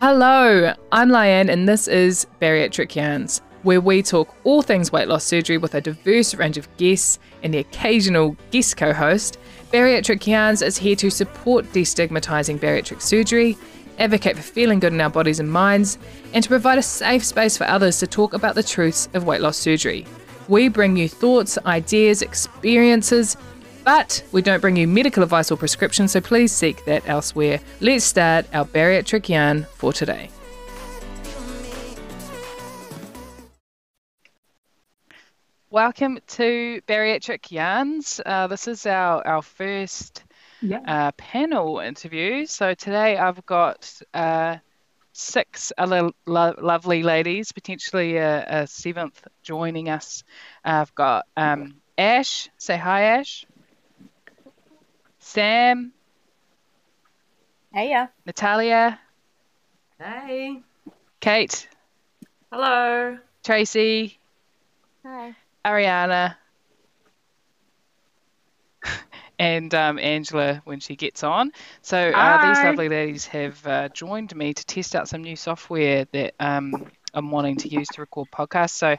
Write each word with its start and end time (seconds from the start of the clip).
Hello, 0.00 0.74
I'm 0.92 1.08
Lyanne, 1.08 1.48
and 1.48 1.66
this 1.66 1.88
is 1.88 2.26
Bariatric 2.40 2.94
Yarns, 2.94 3.40
where 3.62 3.80
we 3.80 4.02
talk 4.02 4.34
all 4.44 4.60
things 4.60 4.92
weight 4.92 5.08
loss 5.08 5.24
surgery 5.24 5.56
with 5.56 5.74
a 5.74 5.80
diverse 5.80 6.34
range 6.34 6.58
of 6.58 6.68
guests 6.76 7.18
and 7.42 7.54
the 7.54 7.58
occasional 7.58 8.36
guest 8.50 8.76
co 8.76 8.92
host. 8.92 9.38
Bariatric 9.72 10.26
Yarns 10.26 10.60
is 10.60 10.76
here 10.76 10.94
to 10.96 11.08
support 11.10 11.64
destigmatizing 11.72 12.58
bariatric 12.58 13.00
surgery, 13.00 13.56
advocate 13.98 14.36
for 14.36 14.42
feeling 14.42 14.78
good 14.78 14.92
in 14.92 15.00
our 15.00 15.08
bodies 15.08 15.40
and 15.40 15.50
minds, 15.50 15.96
and 16.34 16.42
to 16.42 16.50
provide 16.50 16.78
a 16.78 16.82
safe 16.82 17.24
space 17.24 17.56
for 17.56 17.64
others 17.64 17.98
to 18.00 18.06
talk 18.06 18.34
about 18.34 18.54
the 18.54 18.62
truths 18.62 19.08
of 19.14 19.24
weight 19.24 19.40
loss 19.40 19.56
surgery. 19.56 20.06
We 20.48 20.68
bring 20.68 20.98
you 20.98 21.08
thoughts, 21.08 21.56
ideas, 21.64 22.20
experiences, 22.20 23.38
but 23.84 24.24
we 24.32 24.42
don't 24.42 24.60
bring 24.60 24.76
you 24.76 24.88
medical 24.88 25.22
advice 25.22 25.50
or 25.50 25.56
prescription, 25.56 26.08
so 26.08 26.20
please 26.20 26.52
seek 26.52 26.84
that 26.86 27.06
elsewhere. 27.08 27.60
Let's 27.80 28.04
start 28.04 28.46
our 28.54 28.64
bariatric 28.64 29.28
yarn 29.28 29.64
for 29.76 29.92
today. 29.92 30.30
Welcome 35.74 36.20
to 36.28 36.80
Bariatric 36.86 37.50
Yarns. 37.50 38.20
Uh, 38.24 38.46
this 38.46 38.68
is 38.68 38.86
our, 38.86 39.26
our 39.26 39.42
first 39.42 40.22
yeah. 40.62 40.78
uh, 40.86 41.10
panel 41.16 41.80
interview. 41.80 42.46
So 42.46 42.74
today 42.74 43.16
I've 43.16 43.44
got 43.44 44.00
uh, 44.14 44.58
six 45.12 45.72
other 45.76 46.10
lo- 46.26 46.54
lovely 46.60 47.02
ladies, 47.02 47.50
potentially 47.50 48.18
a, 48.18 48.44
a, 48.46 48.66
seventh 48.68 49.26
joining 49.42 49.88
us. 49.88 50.22
I've 50.64 50.94
got 50.94 51.26
um, 51.36 51.74
Ash. 51.98 52.48
Say 52.56 52.76
hi, 52.76 53.02
Ash. 53.18 53.44
Sam. 55.24 55.92
Hey, 57.72 57.88
yeah. 57.88 58.08
Natalia. 58.26 59.00
Hey. 59.98 60.60
Kate. 61.18 61.66
Hello. 62.52 63.18
Tracy. 63.42 64.18
Hi. 65.02 65.34
Ariana. 65.64 66.36
and 69.38 69.74
um, 69.74 69.98
Angela 69.98 70.60
when 70.66 70.78
she 70.78 70.94
gets 70.94 71.24
on. 71.24 71.52
So 71.80 71.98
uh, 71.98 72.48
these 72.48 72.62
lovely 72.62 72.90
ladies 72.90 73.26
have 73.28 73.66
uh, 73.66 73.88
joined 73.88 74.36
me 74.36 74.52
to 74.52 74.66
test 74.66 74.94
out 74.94 75.08
some 75.08 75.22
new 75.22 75.36
software 75.36 76.04
that 76.12 76.34
um, 76.38 76.90
I'm 77.14 77.30
wanting 77.30 77.56
to 77.56 77.68
use 77.68 77.88
to 77.94 78.02
record 78.02 78.28
podcasts. 78.30 78.74
So 78.76 78.94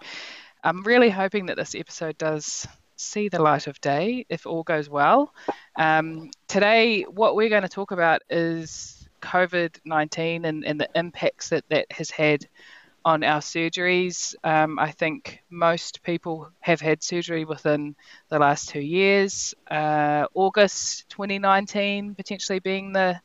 I'm 0.64 0.84
really 0.84 1.12
hoping 1.12 1.46
that 1.46 1.56
this 1.56 1.76
episode 1.76 2.18
does 2.18 2.68
see 2.96 3.30
the 3.30 3.42
light 3.42 3.68
of 3.68 3.80
day 3.82 4.26
if 4.30 4.46
all 4.46 4.64
goes 4.64 4.90
well. 4.90 5.34
Um, 5.76 6.32
today, 6.48 7.04
what 7.04 7.36
we're 7.36 7.50
going 7.50 7.64
to 7.64 7.70
talk 7.70 7.92
about 7.92 8.22
is 8.30 9.08
COVID 9.22 9.80
19 9.86 10.46
and, 10.46 10.66
and 10.66 10.80
the 10.80 10.90
impacts 10.96 11.50
that 11.50 11.66
that 11.70 11.92
has 11.92 12.10
had 12.10 12.48
on 13.04 13.24
our 13.24 13.40
surgeries. 13.40 14.34
Um, 14.44 14.80
I 14.80 14.92
think 14.92 15.44
most 15.50 16.02
people 16.02 16.50
have 16.60 16.82
had 16.82 17.04
surgery 17.04 17.46
within 17.46 17.96
the 18.30 18.40
last 18.40 18.70
two 18.70 18.82
years. 18.82 19.54
Uh, 19.70 20.26
August 20.34 21.08
2019 21.10 22.16
potentially 22.16 22.60
being 22.60 22.94
the 22.94 23.20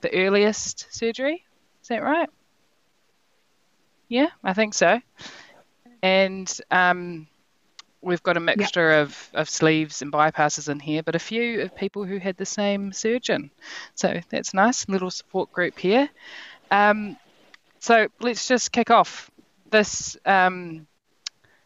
the 0.00 0.14
earliest 0.14 0.86
surgery. 0.94 1.44
Is 1.82 1.88
that 1.88 2.02
right? 2.02 2.28
Yeah, 4.08 4.28
I 4.42 4.52
think 4.52 4.74
so. 4.74 5.00
And 6.02 6.60
um, 6.70 7.26
we've 8.04 8.22
got 8.22 8.36
a 8.36 8.40
mixture 8.40 8.90
yep. 8.90 9.06
of, 9.06 9.30
of 9.34 9.50
sleeves 9.50 10.02
and 10.02 10.12
bypasses 10.12 10.68
in 10.68 10.78
here, 10.78 11.02
but 11.02 11.14
a 11.14 11.18
few 11.18 11.62
of 11.62 11.74
people 11.74 12.04
who 12.04 12.18
had 12.18 12.36
the 12.36 12.46
same 12.46 12.92
surgeon. 12.92 13.50
So 13.94 14.20
that's 14.28 14.54
nice, 14.54 14.88
little 14.88 15.10
support 15.10 15.52
group 15.52 15.78
here. 15.78 16.08
Um, 16.70 17.16
so 17.80 18.08
let's 18.20 18.46
just 18.46 18.72
kick 18.72 18.90
off. 18.90 19.30
This 19.70 20.16
um, 20.24 20.86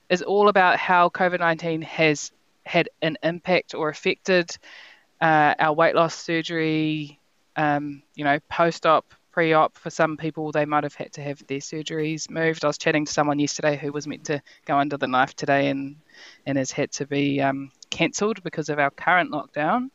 is 0.09 0.22
all 0.22 0.48
about 0.48 0.78
how 0.78 1.09
COVID 1.10 1.41
19 1.41 1.82
has 1.82 2.32
had 2.65 2.88
an 3.03 3.19
impact 3.22 3.75
or 3.75 3.88
affected 3.88 4.50
uh, 5.21 5.54
our 5.59 5.72
weight 5.72 5.94
loss 5.94 6.15
surgery, 6.15 7.19
um, 7.56 8.03
you 8.15 8.25
know, 8.25 8.38
post 8.48 8.87
op, 8.87 9.15
pre 9.31 9.53
op. 9.53 9.77
For 9.78 9.91
some 9.91 10.16
people, 10.16 10.53
they 10.53 10.65
might 10.65 10.84
have 10.84 10.94
had 10.94 11.12
to 11.12 11.22
have 11.22 11.47
their 11.47 11.59
surgeries 11.59 12.31
moved. 12.31 12.65
I 12.65 12.69
was 12.69 12.78
chatting 12.78 13.05
to 13.05 13.12
someone 13.12 13.39
yesterday 13.39 13.77
who 13.77 13.93
was 13.93 14.06
meant 14.06 14.25
to 14.27 14.43
go 14.65 14.77
under 14.78 14.97
the 14.97 15.06
knife 15.06 15.34
today 15.34 15.69
and, 15.69 15.97
and 16.47 16.59
has 16.59 16.71
had 16.71 16.93
to 16.93 17.06
be 17.06 17.41
um, 17.41 17.71
cancelled 17.91 18.43
because 18.43 18.69
of 18.69 18.78
our 18.78 18.91
current 18.91 19.31
lockdown. 19.31 19.91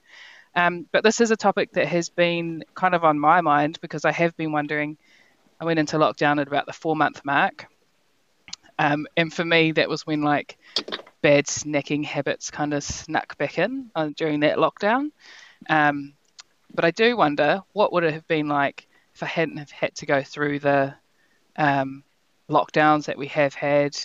Um, 0.56 0.86
but 0.92 1.04
this 1.04 1.20
is 1.20 1.32
a 1.32 1.36
topic 1.36 1.74
that 1.74 1.88
has 1.88 2.10
been 2.10 2.64
kind 2.76 2.94
of 2.94 3.04
on 3.04 3.20
my 3.20 3.42
mind 3.42 3.80
because 3.82 4.06
I 4.06 4.12
have 4.12 4.38
been 4.38 4.52
wondering 4.52 4.98
I 5.60 5.66
went 5.66 5.80
into 5.80 5.98
lockdown 5.98 6.42
at 6.42 6.48
about 6.48 6.66
the 6.66 6.74
four 6.74 6.96
month 6.96 7.22
mark. 7.24 7.68
Um, 8.78 9.08
and 9.16 9.32
for 9.34 9.46
me, 9.46 9.72
that 9.74 9.88
was 9.88 10.06
when 10.06 10.24
like 10.24 10.58
bad 11.22 11.46
snacking 11.46 12.04
habits 12.04 12.52
kind 12.52 12.74
of 12.74 12.84
snuck 12.84 13.38
back 13.38 13.58
in 13.58 13.90
uh, 13.96 14.10
during 14.16 14.42
that 14.42 14.58
lockdown. 14.58 15.12
Um, 15.70 16.14
but 16.74 16.86
I 16.86 16.92
do 16.92 17.16
wonder 17.16 17.62
what 17.72 17.94
would 17.94 18.04
it 18.04 18.14
have 18.14 18.28
been 18.28 18.48
like 18.48 18.88
if 19.14 19.24
I 19.24 19.28
hadn't 19.28 19.58
have 19.58 19.72
had 19.72 19.96
to 19.96 20.06
go 20.06 20.24
through 20.24 20.60
the 20.60 20.96
um, 21.56 22.04
lockdowns 22.50 23.06
that 23.06 23.18
we 23.18 23.28
have 23.28 23.54
had 23.54 23.96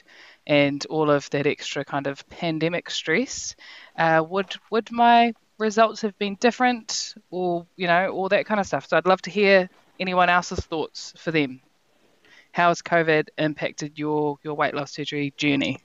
and 0.47 0.85
all 0.87 1.11
of 1.11 1.29
that 1.31 1.47
extra 1.47 1.85
kind 1.85 2.07
of 2.07 2.27
pandemic 2.29 2.91
stress. 2.91 3.55
Uh, 3.97 4.25
would 4.29 4.55
would 4.71 4.91
my 4.91 5.35
results 5.59 6.03
have 6.03 6.17
been 6.19 6.37
different, 6.41 7.15
or 7.31 7.67
you 7.77 7.87
know, 7.87 8.11
all 8.11 8.29
that 8.29 8.47
kind 8.47 8.61
of 8.61 8.67
stuff? 8.67 8.89
So 8.89 8.97
I'd 8.97 9.07
love 9.07 9.23
to 9.23 9.31
hear 9.31 9.69
anyone 10.01 10.29
else's 10.29 10.61
thoughts 10.61 11.13
for 11.19 11.31
them. 11.31 11.61
How 12.53 12.69
has 12.69 12.83
COVID 12.83 13.29
impacted 13.37 13.99
your, 13.99 14.39
your 14.43 14.55
weight 14.55 14.75
loss 14.75 14.93
surgery 14.93 15.35
journey? 15.37 15.79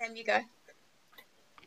Sam, 0.00 0.16
you 0.16 0.24
go. 0.24 0.40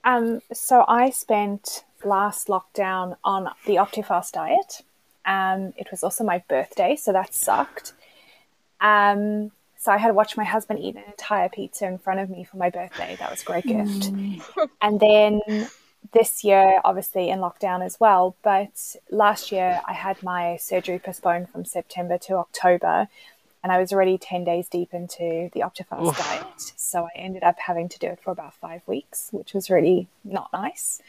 Um, 0.04 0.42
so 0.54 0.86
I 0.88 1.12
spent 1.12 1.84
last 2.04 2.48
lockdown 2.48 3.18
on 3.24 3.50
the 3.66 3.76
Optifast 3.76 4.32
diet. 4.34 4.82
Um, 5.26 5.74
it 5.78 5.88
was 5.92 6.04
also 6.04 6.24
my 6.24 6.44
birthday, 6.48 6.96
so 6.96 7.14
that 7.14 7.34
sucked. 7.34 7.94
Um, 8.82 9.52
so 9.78 9.92
I 9.92 9.98
had 9.98 10.08
to 10.08 10.14
watch 10.14 10.36
my 10.36 10.44
husband 10.44 10.80
eat 10.80 10.96
an 10.96 11.04
entire 11.08 11.50
pizza 11.50 11.88
in 11.88 11.98
front 11.98 12.20
of 12.20 12.30
me 12.30 12.44
for 12.44 12.58
my 12.58 12.70
birthday. 12.70 13.16
That 13.20 13.32
was 13.32 13.42
a 13.42 13.46
great 13.46 13.66
gift. 13.66 14.12
Mm. 14.12 14.42
and 14.82 15.00
then 15.00 15.70
this 16.12 16.44
year, 16.44 16.82
obviously 16.84 17.30
in 17.30 17.40
lockdown 17.40 17.84
as 17.84 18.00
well, 18.00 18.36
but 18.42 18.96
last 19.10 19.52
year 19.52 19.82
I 19.88 19.94
had 19.94 20.22
my 20.24 20.58
surgery 20.58 21.00
postponed 21.00 21.50
from 21.50 21.64
September 21.64 22.18
to 22.20 22.36
October, 22.36 23.08
and 23.64 23.72
I 23.72 23.80
was 23.80 23.94
already 23.94 24.18
10 24.18 24.44
days 24.44 24.68
deep 24.68 24.94
into 24.94 25.50
the 25.54 25.62
Optifast 25.62 26.08
Oof. 26.08 26.18
diet. 26.18 26.74
So 26.76 27.06
I 27.06 27.18
ended 27.18 27.44
up 27.44 27.60
having 27.60 27.88
to 27.90 28.00
do 28.00 28.08
it 28.08 28.20
for 28.22 28.32
about 28.32 28.56
five 28.56 28.82
weeks, 28.88 29.30
which 29.32 29.54
was 29.54 29.70
really 29.70 30.08
not 30.24 30.52
nice. 30.52 31.02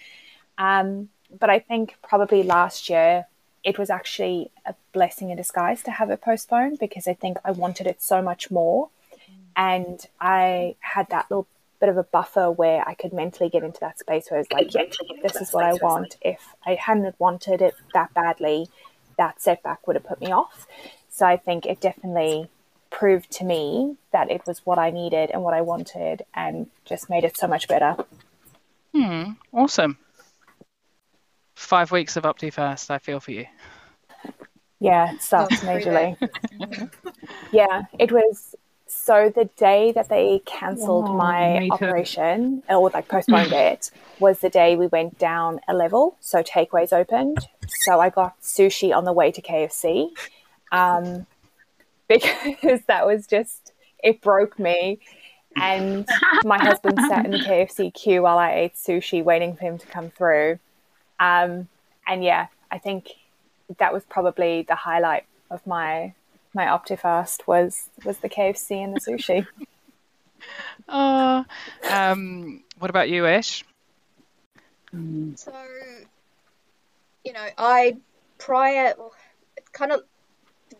Um, 0.60 1.08
but 1.40 1.48
I 1.48 1.58
think 1.58 1.96
probably 2.02 2.42
last 2.42 2.90
year 2.90 3.26
it 3.64 3.78
was 3.78 3.88
actually 3.88 4.50
a 4.66 4.74
blessing 4.92 5.30
in 5.30 5.36
disguise 5.36 5.82
to 5.84 5.90
have 5.90 6.10
it 6.10 6.20
postponed 6.20 6.78
because 6.78 7.08
I 7.08 7.14
think 7.14 7.38
I 7.44 7.50
wanted 7.50 7.86
it 7.86 8.02
so 8.02 8.20
much 8.20 8.50
more. 8.50 8.90
And 9.56 10.06
I 10.20 10.76
had 10.80 11.08
that 11.10 11.30
little 11.30 11.46
bit 11.80 11.88
of 11.88 11.96
a 11.96 12.02
buffer 12.02 12.50
where 12.50 12.86
I 12.86 12.94
could 12.94 13.12
mentally 13.12 13.48
get 13.48 13.62
into 13.62 13.80
that 13.80 13.98
space 13.98 14.30
where 14.30 14.38
I 14.38 14.40
was 14.40 14.52
like, 14.52 14.74
yeah, 14.74 14.84
this 15.22 15.36
is 15.36 15.52
what 15.52 15.64
I 15.64 15.72
want. 15.74 16.16
If 16.20 16.40
I 16.66 16.74
hadn't 16.74 17.18
wanted 17.18 17.62
it 17.62 17.74
that 17.94 18.12
badly, 18.12 18.68
that 19.16 19.40
setback 19.40 19.86
would 19.86 19.96
have 19.96 20.04
put 20.04 20.20
me 20.20 20.30
off. 20.30 20.66
So 21.08 21.26
I 21.26 21.36
think 21.36 21.64
it 21.64 21.80
definitely 21.80 22.48
proved 22.90 23.30
to 23.32 23.44
me 23.44 23.96
that 24.12 24.30
it 24.30 24.46
was 24.46 24.64
what 24.66 24.78
I 24.78 24.90
needed 24.90 25.30
and 25.30 25.42
what 25.42 25.54
I 25.54 25.62
wanted 25.62 26.22
and 26.34 26.68
just 26.84 27.08
made 27.08 27.24
it 27.24 27.36
so 27.36 27.46
much 27.46 27.66
better. 27.66 27.96
Hmm, 28.94 29.32
awesome. 29.52 29.96
Five 31.60 31.92
weeks 31.92 32.16
of 32.16 32.24
Optifast, 32.24 32.90
I 32.90 32.98
feel 32.98 33.20
for 33.20 33.32
you. 33.32 33.46
Yeah, 34.80 35.12
it 35.12 35.22
sucks 35.22 35.60
majorly. 35.60 36.16
yeah, 37.52 37.82
it 37.98 38.10
was 38.10 38.56
so 38.86 39.30
the 39.32 39.44
day 39.56 39.92
that 39.92 40.08
they 40.08 40.40
cancelled 40.46 41.10
oh, 41.10 41.12
my 41.12 41.68
operation 41.70 42.62
or 42.68 42.90
like 42.90 43.08
postponed 43.08 43.52
it 43.52 43.90
was 44.18 44.40
the 44.40 44.48
day 44.48 44.74
we 44.74 44.88
went 44.88 45.18
down 45.18 45.60
a 45.68 45.74
level. 45.74 46.16
So 46.20 46.42
takeaways 46.42 46.92
opened. 46.94 47.46
So 47.82 48.00
I 48.00 48.08
got 48.08 48.40
sushi 48.40 48.96
on 48.96 49.04
the 49.04 49.12
way 49.12 49.30
to 49.30 49.42
KFC. 49.42 50.08
Um, 50.72 51.26
because 52.08 52.80
that 52.88 53.06
was 53.06 53.26
just 53.26 53.72
it 54.02 54.22
broke 54.22 54.58
me. 54.58 54.98
And 55.56 56.08
my 56.42 56.58
husband 56.58 56.98
sat 57.06 57.26
in 57.26 57.32
the 57.32 57.38
KFC 57.38 57.92
queue 57.92 58.22
while 58.22 58.38
I 58.38 58.52
ate 58.54 58.74
sushi, 58.74 59.22
waiting 59.22 59.54
for 59.54 59.60
him 59.60 59.78
to 59.78 59.86
come 59.86 60.10
through. 60.10 60.58
Um, 61.20 61.68
and 62.06 62.24
yeah, 62.24 62.46
I 62.70 62.78
think 62.78 63.10
that 63.78 63.92
was 63.92 64.04
probably 64.04 64.62
the 64.66 64.74
highlight 64.74 65.26
of 65.50 65.64
my 65.66 66.14
my 66.52 66.64
Optifast 66.64 67.46
was 67.46 67.88
was 68.04 68.18
the 68.18 68.28
KFC 68.28 68.82
and 68.82 68.96
the 68.96 69.00
sushi. 69.00 69.46
oh, 70.88 71.44
um, 71.88 72.64
what 72.78 72.90
about 72.90 73.10
you, 73.10 73.26
Ash? 73.26 73.64
So 75.36 75.52
you 77.24 77.32
know, 77.32 77.46
I 77.56 77.96
prior, 78.38 78.94
kind 79.72 79.92
of, 79.92 80.02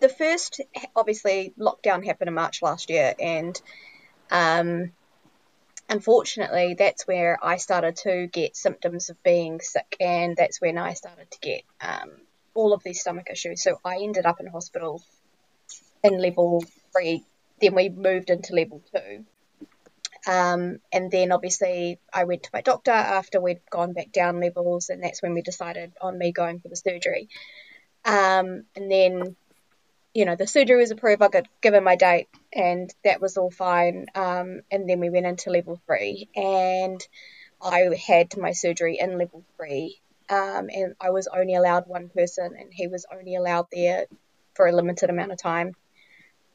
the 0.00 0.08
first 0.08 0.60
obviously 0.96 1.52
lockdown 1.58 2.04
happened 2.04 2.28
in 2.28 2.34
March 2.34 2.62
last 2.62 2.90
year, 2.90 3.14
and 3.20 3.60
um, 4.31 4.92
unfortunately, 5.90 6.76
that's 6.78 7.06
where 7.06 7.37
I 7.42 7.56
started 7.56 7.96
to 8.04 8.28
get 8.28 8.56
symptoms 8.56 9.10
of 9.10 9.22
being 9.22 9.60
sick, 9.60 9.96
and 10.00 10.37
that's 10.37 10.60
when 10.60 10.78
I 10.78 10.94
started 10.94 11.31
to 11.31 11.38
get 11.40 11.62
um, 11.81 12.12
all 12.54 12.72
of 12.72 12.82
these 12.82 13.00
stomach 13.00 13.26
issues. 13.31 13.62
So 13.62 13.78
I 13.84 13.96
ended 13.96 14.25
up 14.25 14.40
in 14.40 14.46
hospital 14.46 15.02
in 16.02 16.19
level 16.19 16.64
three. 16.92 17.25
Then 17.60 17.75
we 17.75 17.88
moved 17.90 18.31
into 18.31 18.54
level 18.54 18.82
two. 18.94 19.25
Um, 20.26 20.78
and 20.92 21.10
then 21.10 21.32
obviously 21.32 21.98
I 22.12 22.25
went 22.25 22.42
to 22.44 22.50
my 22.52 22.60
doctor 22.60 22.90
after 22.90 23.40
we'd 23.40 23.60
gone 23.70 23.92
back 23.92 24.12
down 24.12 24.40
levels, 24.40 24.88
and 24.88 25.02
that's 25.02 25.22
when 25.22 25.34
we 25.34 25.42
decided 25.42 25.92
on 26.00 26.16
me 26.16 26.32
going 26.32 26.60
for 26.60 26.69
the 26.69 26.76
surgery. 26.76 27.28
Um, 28.04 28.64
and 28.76 28.90
then, 28.90 29.37
you 30.14 30.24
know, 30.24 30.36
the 30.36 30.46
surgery 30.46 30.76
was 30.76 30.90
approved. 30.90 31.22
I 31.22 31.28
got 31.28 31.46
given 31.60 31.84
my 31.84 31.96
date, 31.96 32.28
and 32.52 32.92
that 33.04 33.20
was 33.20 33.36
all 33.36 33.50
fine. 33.50 34.06
Um, 34.14 34.62
and 34.70 34.88
then 34.88 35.00
we 35.00 35.10
went 35.10 35.26
into 35.26 35.50
level 35.50 35.80
three, 35.86 36.28
and 36.34 37.00
I 37.62 37.88
had 38.06 38.36
my 38.36 38.52
surgery 38.52 38.98
in 39.00 39.18
level 39.18 39.44
three. 39.56 40.00
Um, 40.28 40.70
and 40.72 40.94
I 41.00 41.10
was 41.10 41.28
only 41.28 41.54
allowed 41.54 41.86
one 41.86 42.08
person, 42.08 42.54
and 42.58 42.72
he 42.72 42.86
was 42.86 43.06
only 43.12 43.36
allowed 43.36 43.66
there 43.72 44.06
for 44.54 44.66
a 44.66 44.72
limited 44.72 45.10
amount 45.10 45.32
of 45.32 45.38
time. 45.38 45.74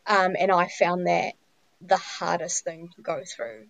Um, 0.08 0.36
and 0.40 0.52
I 0.52 0.68
found 0.68 1.08
that 1.08 1.34
the 1.82 1.98
hardest 1.98 2.64
thing 2.64 2.90
to 2.96 3.02
go 3.02 3.22
through. 3.26 3.68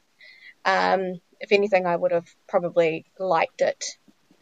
Um, 0.64 1.22
if 1.40 1.52
anything, 1.52 1.86
I 1.86 1.96
would 1.96 2.12
have 2.12 2.28
probably 2.48 3.06
liked 3.20 3.62
it 3.62 3.98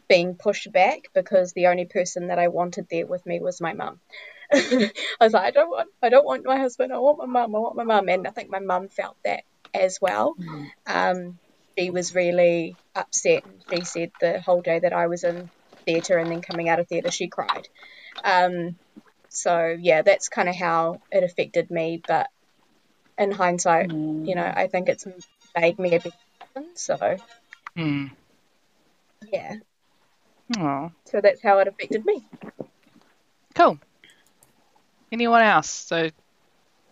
being 0.08 0.34
pushed 0.34 0.70
back 0.72 1.08
because 1.14 1.52
the 1.52 1.66
only 1.68 1.86
person 1.86 2.28
that 2.28 2.38
I 2.38 2.48
wanted 2.48 2.88
there 2.90 3.06
with 3.06 3.24
me 3.26 3.40
was 3.40 3.60
my 3.60 3.72
mum. 3.72 4.00
I 5.20 5.24
was 5.24 5.32
like, 5.32 5.44
I 5.44 5.50
don't 5.50 5.70
want, 5.70 5.88
I 6.02 6.08
don't 6.08 6.24
want 6.24 6.44
my 6.44 6.58
husband. 6.58 6.92
I 6.92 6.98
want 6.98 7.18
my 7.18 7.26
mum. 7.26 7.54
I 7.54 7.58
want 7.58 7.76
my 7.76 7.84
mum, 7.84 8.08
and 8.08 8.26
I 8.26 8.30
think 8.30 8.50
my 8.50 8.60
mum 8.60 8.88
felt 8.88 9.16
that 9.24 9.44
as 9.72 9.98
well. 10.00 10.34
Mm. 10.40 10.70
Um, 10.86 11.38
she 11.76 11.90
was 11.90 12.14
really 12.14 12.76
upset. 12.94 13.44
She 13.70 13.84
said 13.84 14.12
the 14.20 14.40
whole 14.40 14.62
day 14.62 14.78
that 14.78 14.92
I 14.92 15.08
was 15.08 15.24
in 15.24 15.50
theatre 15.84 16.18
and 16.18 16.30
then 16.30 16.40
coming 16.40 16.68
out 16.68 16.80
of 16.80 16.88
theatre, 16.88 17.10
she 17.10 17.28
cried. 17.28 17.68
Um, 18.22 18.76
so 19.28 19.76
yeah, 19.78 20.02
that's 20.02 20.28
kind 20.28 20.48
of 20.48 20.54
how 20.54 21.00
it 21.10 21.24
affected 21.24 21.70
me. 21.70 22.00
But 22.06 22.30
in 23.18 23.32
hindsight, 23.32 23.90
mm. 23.90 24.26
you 24.26 24.34
know, 24.34 24.52
I 24.54 24.68
think 24.68 24.88
it's 24.88 25.06
made 25.56 25.78
me 25.78 25.96
a 25.96 26.00
big 26.00 26.12
person. 26.54 26.70
So, 26.74 27.16
mm. 27.76 28.10
yeah. 29.32 29.56
Aww. 30.56 30.92
So 31.06 31.20
that's 31.20 31.42
how 31.42 31.58
it 31.58 31.68
affected 31.68 32.04
me. 32.04 32.24
Cool. 33.54 33.78
Anyone 35.14 35.42
else? 35.42 35.70
So, 35.70 36.10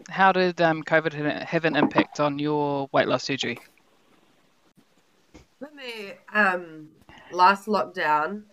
how 0.09 0.31
did 0.31 0.61
um, 0.61 0.85
COVID 0.85 1.43
have 1.45 1.65
an 1.65 1.75
impact 1.75 2.21
on 2.21 2.39
your 2.39 2.89
weight 2.93 3.09
loss 3.09 3.25
surgery? 3.25 3.59
Um, 6.33 6.91
last 7.33 7.67
lockdown, 7.67 8.45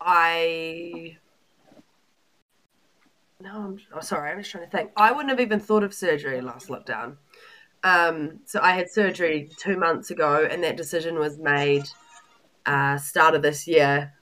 I 0.00 1.18
no, 3.42 3.50
I'm 3.50 3.78
oh, 3.94 4.00
sorry. 4.00 4.30
I'm 4.30 4.38
just 4.38 4.50
trying 4.50 4.64
to 4.64 4.70
think. 4.70 4.90
I 4.96 5.12
wouldn't 5.12 5.28
have 5.28 5.40
even 5.40 5.60
thought 5.60 5.84
of 5.84 5.92
surgery 5.92 6.40
last 6.40 6.68
lockdown. 6.68 7.18
Um, 7.82 8.40
so 8.46 8.58
I 8.62 8.72
had 8.72 8.88
surgery 8.88 9.50
two 9.58 9.76
months 9.76 10.12
ago, 10.12 10.48
and 10.50 10.64
that 10.64 10.78
decision 10.78 11.18
was 11.18 11.36
made 11.36 11.84
uh, 12.64 12.96
start 12.96 13.34
of 13.34 13.42
this 13.42 13.66
year. 13.68 14.14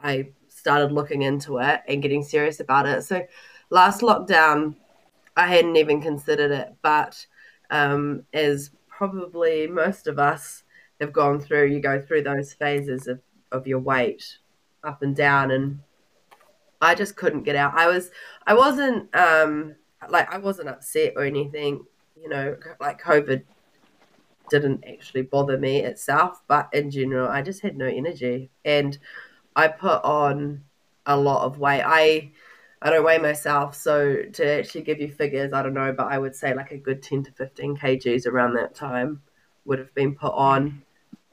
I 0.00 0.28
started 0.48 0.92
looking 0.92 1.22
into 1.22 1.58
it 1.58 1.80
and 1.88 2.00
getting 2.00 2.22
serious 2.22 2.60
about 2.60 2.86
it. 2.86 3.02
So 3.02 3.26
last 3.72 4.02
lockdown, 4.02 4.76
I 5.34 5.46
hadn't 5.46 5.76
even 5.76 6.02
considered 6.02 6.50
it, 6.50 6.74
but 6.82 7.26
um, 7.70 8.24
as 8.34 8.70
probably 8.86 9.66
most 9.66 10.06
of 10.06 10.18
us 10.18 10.62
have 11.00 11.12
gone 11.12 11.40
through, 11.40 11.68
you 11.68 11.80
go 11.80 12.00
through 12.00 12.22
those 12.22 12.52
phases 12.52 13.08
of, 13.08 13.18
of 13.50 13.66
your 13.66 13.78
weight 13.78 14.36
up 14.84 15.00
and 15.00 15.16
down 15.16 15.50
and 15.50 15.80
I 16.82 16.94
just 16.94 17.16
couldn't 17.16 17.44
get 17.44 17.56
out. 17.56 17.74
I 17.74 17.86
was 17.86 18.10
I 18.46 18.54
wasn't 18.54 19.14
um 19.14 19.76
like 20.08 20.32
I 20.32 20.38
wasn't 20.38 20.68
upset 20.68 21.14
or 21.16 21.22
anything, 21.22 21.84
you 22.20 22.28
know, 22.28 22.56
like 22.80 23.00
COVID 23.00 23.42
didn't 24.50 24.84
actually 24.86 25.22
bother 25.22 25.56
me 25.56 25.78
itself, 25.78 26.42
but 26.46 26.68
in 26.72 26.90
general 26.90 27.28
I 27.28 27.40
just 27.40 27.62
had 27.62 27.76
no 27.76 27.86
energy 27.86 28.50
and 28.64 28.98
I 29.56 29.68
put 29.68 30.02
on 30.04 30.64
a 31.06 31.16
lot 31.16 31.46
of 31.46 31.58
weight. 31.58 31.82
I 31.84 32.32
I 32.82 32.90
don't 32.90 33.04
weigh 33.04 33.18
myself, 33.18 33.74
so 33.74 34.22
to 34.32 34.58
actually 34.58 34.82
give 34.82 35.00
you 35.00 35.08
figures, 35.08 35.52
I 35.52 35.62
don't 35.62 35.74
know, 35.74 35.92
but 35.92 36.08
I 36.08 36.18
would 36.18 36.34
say 36.34 36.54
like 36.54 36.72
a 36.72 36.78
good 36.78 37.02
10 37.02 37.24
to 37.24 37.32
15 37.32 37.76
kgs 37.76 38.26
around 38.26 38.54
that 38.54 38.74
time 38.74 39.22
would 39.64 39.78
have 39.78 39.94
been 39.94 40.14
put 40.14 40.32
on. 40.34 40.82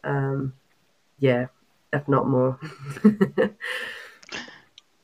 Um, 0.04 0.54
yeah, 1.18 1.48
if 1.92 2.07
not 2.07 2.28
more. 2.28 2.60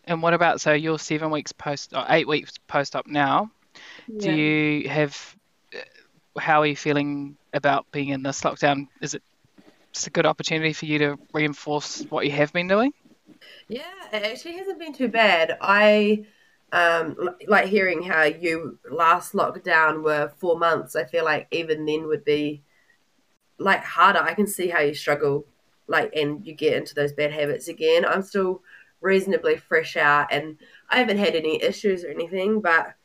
And 0.08 0.22
what 0.22 0.34
about 0.34 0.62
so 0.62 0.74
you're 0.74 1.00
seven 1.00 1.32
weeks 1.32 1.52
post 1.52 1.94
or 1.94 2.06
eight 2.10 2.28
weeks 2.28 2.54
post 2.68 2.96
up 2.96 3.08
now? 3.08 3.52
Yeah. 4.08 4.20
Do 4.20 4.32
you 4.32 4.90
have? 4.90 5.36
How 6.38 6.62
are 6.62 6.66
you 6.66 6.76
feeling 6.76 7.38
about 7.54 7.90
being 7.92 8.10
in 8.10 8.22
this 8.22 8.42
lockdown? 8.42 8.88
Is 9.02 9.16
it 9.16 9.24
just 9.94 10.08
a 10.08 10.12
good 10.12 10.26
opportunity 10.26 10.74
for 10.74 10.86
you 10.86 11.00
to 11.00 11.20
reinforce 11.34 12.04
what 12.10 12.26
you 12.26 12.32
have 12.32 12.54
been 12.54 12.68
doing? 12.68 12.94
Yeah, 13.68 13.82
it 14.12 14.24
actually 14.24 14.58
hasn't 14.58 14.80
been 14.80 14.94
too 14.94 15.08
bad. 15.08 15.58
I 15.60 16.26
um, 16.72 17.30
like 17.48 17.68
hearing 17.68 18.04
how 18.04 18.24
you 18.24 18.80
last 18.90 19.34
lockdown 19.34 20.04
were 20.04 20.32
four 20.38 20.58
months. 20.58 20.96
I 20.96 21.06
feel 21.06 21.24
like 21.24 21.48
even 21.52 21.86
then 21.86 22.08
would 22.08 22.26
be 22.26 22.64
like 23.58 23.84
harder. 23.84 24.20
I 24.20 24.34
can 24.34 24.48
see 24.48 24.68
how 24.68 24.82
you 24.82 24.94
struggle, 24.94 25.46
like, 25.88 26.12
and 26.16 26.46
you 26.46 26.54
get 26.54 26.74
into 26.74 26.96
those 26.96 27.14
bad 27.14 27.32
habits 27.32 27.68
again. 27.68 28.06
I'm 28.06 28.24
still 28.24 28.62
reasonably 29.02 29.58
fresh 29.58 29.96
out, 29.96 30.28
and 30.32 30.58
I 30.90 30.98
haven't 30.98 31.18
had 31.18 31.36
any 31.36 31.62
issues 31.62 32.04
or 32.04 32.10
anything. 32.10 32.62
But 32.62 32.96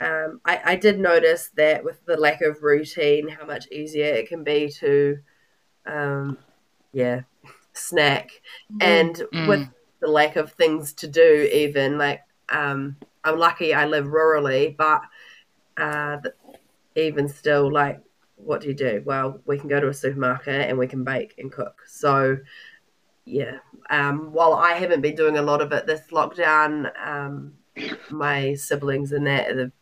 um, 0.00 0.40
I, 0.44 0.60
I 0.64 0.76
did 0.76 0.98
notice 0.98 1.50
that 1.56 1.84
with 1.84 2.04
the 2.06 2.16
lack 2.16 2.40
of 2.42 2.62
routine, 2.62 3.28
how 3.28 3.46
much 3.46 3.68
easier 3.70 4.06
it 4.06 4.28
can 4.28 4.42
be 4.42 4.68
to, 4.80 5.18
um, 5.86 6.38
yeah, 6.92 7.20
snack, 7.72 8.30
mm. 8.72 8.82
and 8.82 9.14
mm. 9.32 9.46
with 9.46 9.68
the 10.00 10.08
lack 10.08 10.34
of 10.34 10.52
things 10.52 10.92
to 10.94 11.06
do, 11.06 11.48
even 11.52 11.98
like 11.98 12.22
um, 12.52 12.96
I'm 13.24 13.38
lucky 13.38 13.74
I 13.74 13.86
live 13.86 14.06
rurally, 14.06 14.76
but 14.76 15.02
uh, 15.76 16.18
even 16.96 17.28
still, 17.28 17.72
like, 17.72 18.00
what 18.36 18.60
do 18.60 18.68
you 18.68 18.74
do? 18.74 19.02
Well, 19.04 19.40
we 19.46 19.58
can 19.58 19.68
go 19.68 19.80
to 19.80 19.88
a 19.88 19.94
supermarket 19.94 20.68
and 20.68 20.78
we 20.78 20.86
can 20.86 21.04
bake 21.04 21.34
and 21.38 21.50
cook. 21.50 21.82
So 21.86 22.38
yeah, 23.24 23.58
um, 23.90 24.32
while 24.32 24.54
I 24.54 24.72
haven't 24.72 25.00
been 25.00 25.14
doing 25.14 25.38
a 25.38 25.42
lot 25.42 25.62
of 25.62 25.72
it 25.72 25.86
this 25.86 26.02
lockdown, 26.10 26.90
um, 27.06 27.54
my 28.10 28.54
siblings 28.54 29.12
and 29.12 29.26
that 29.26 29.72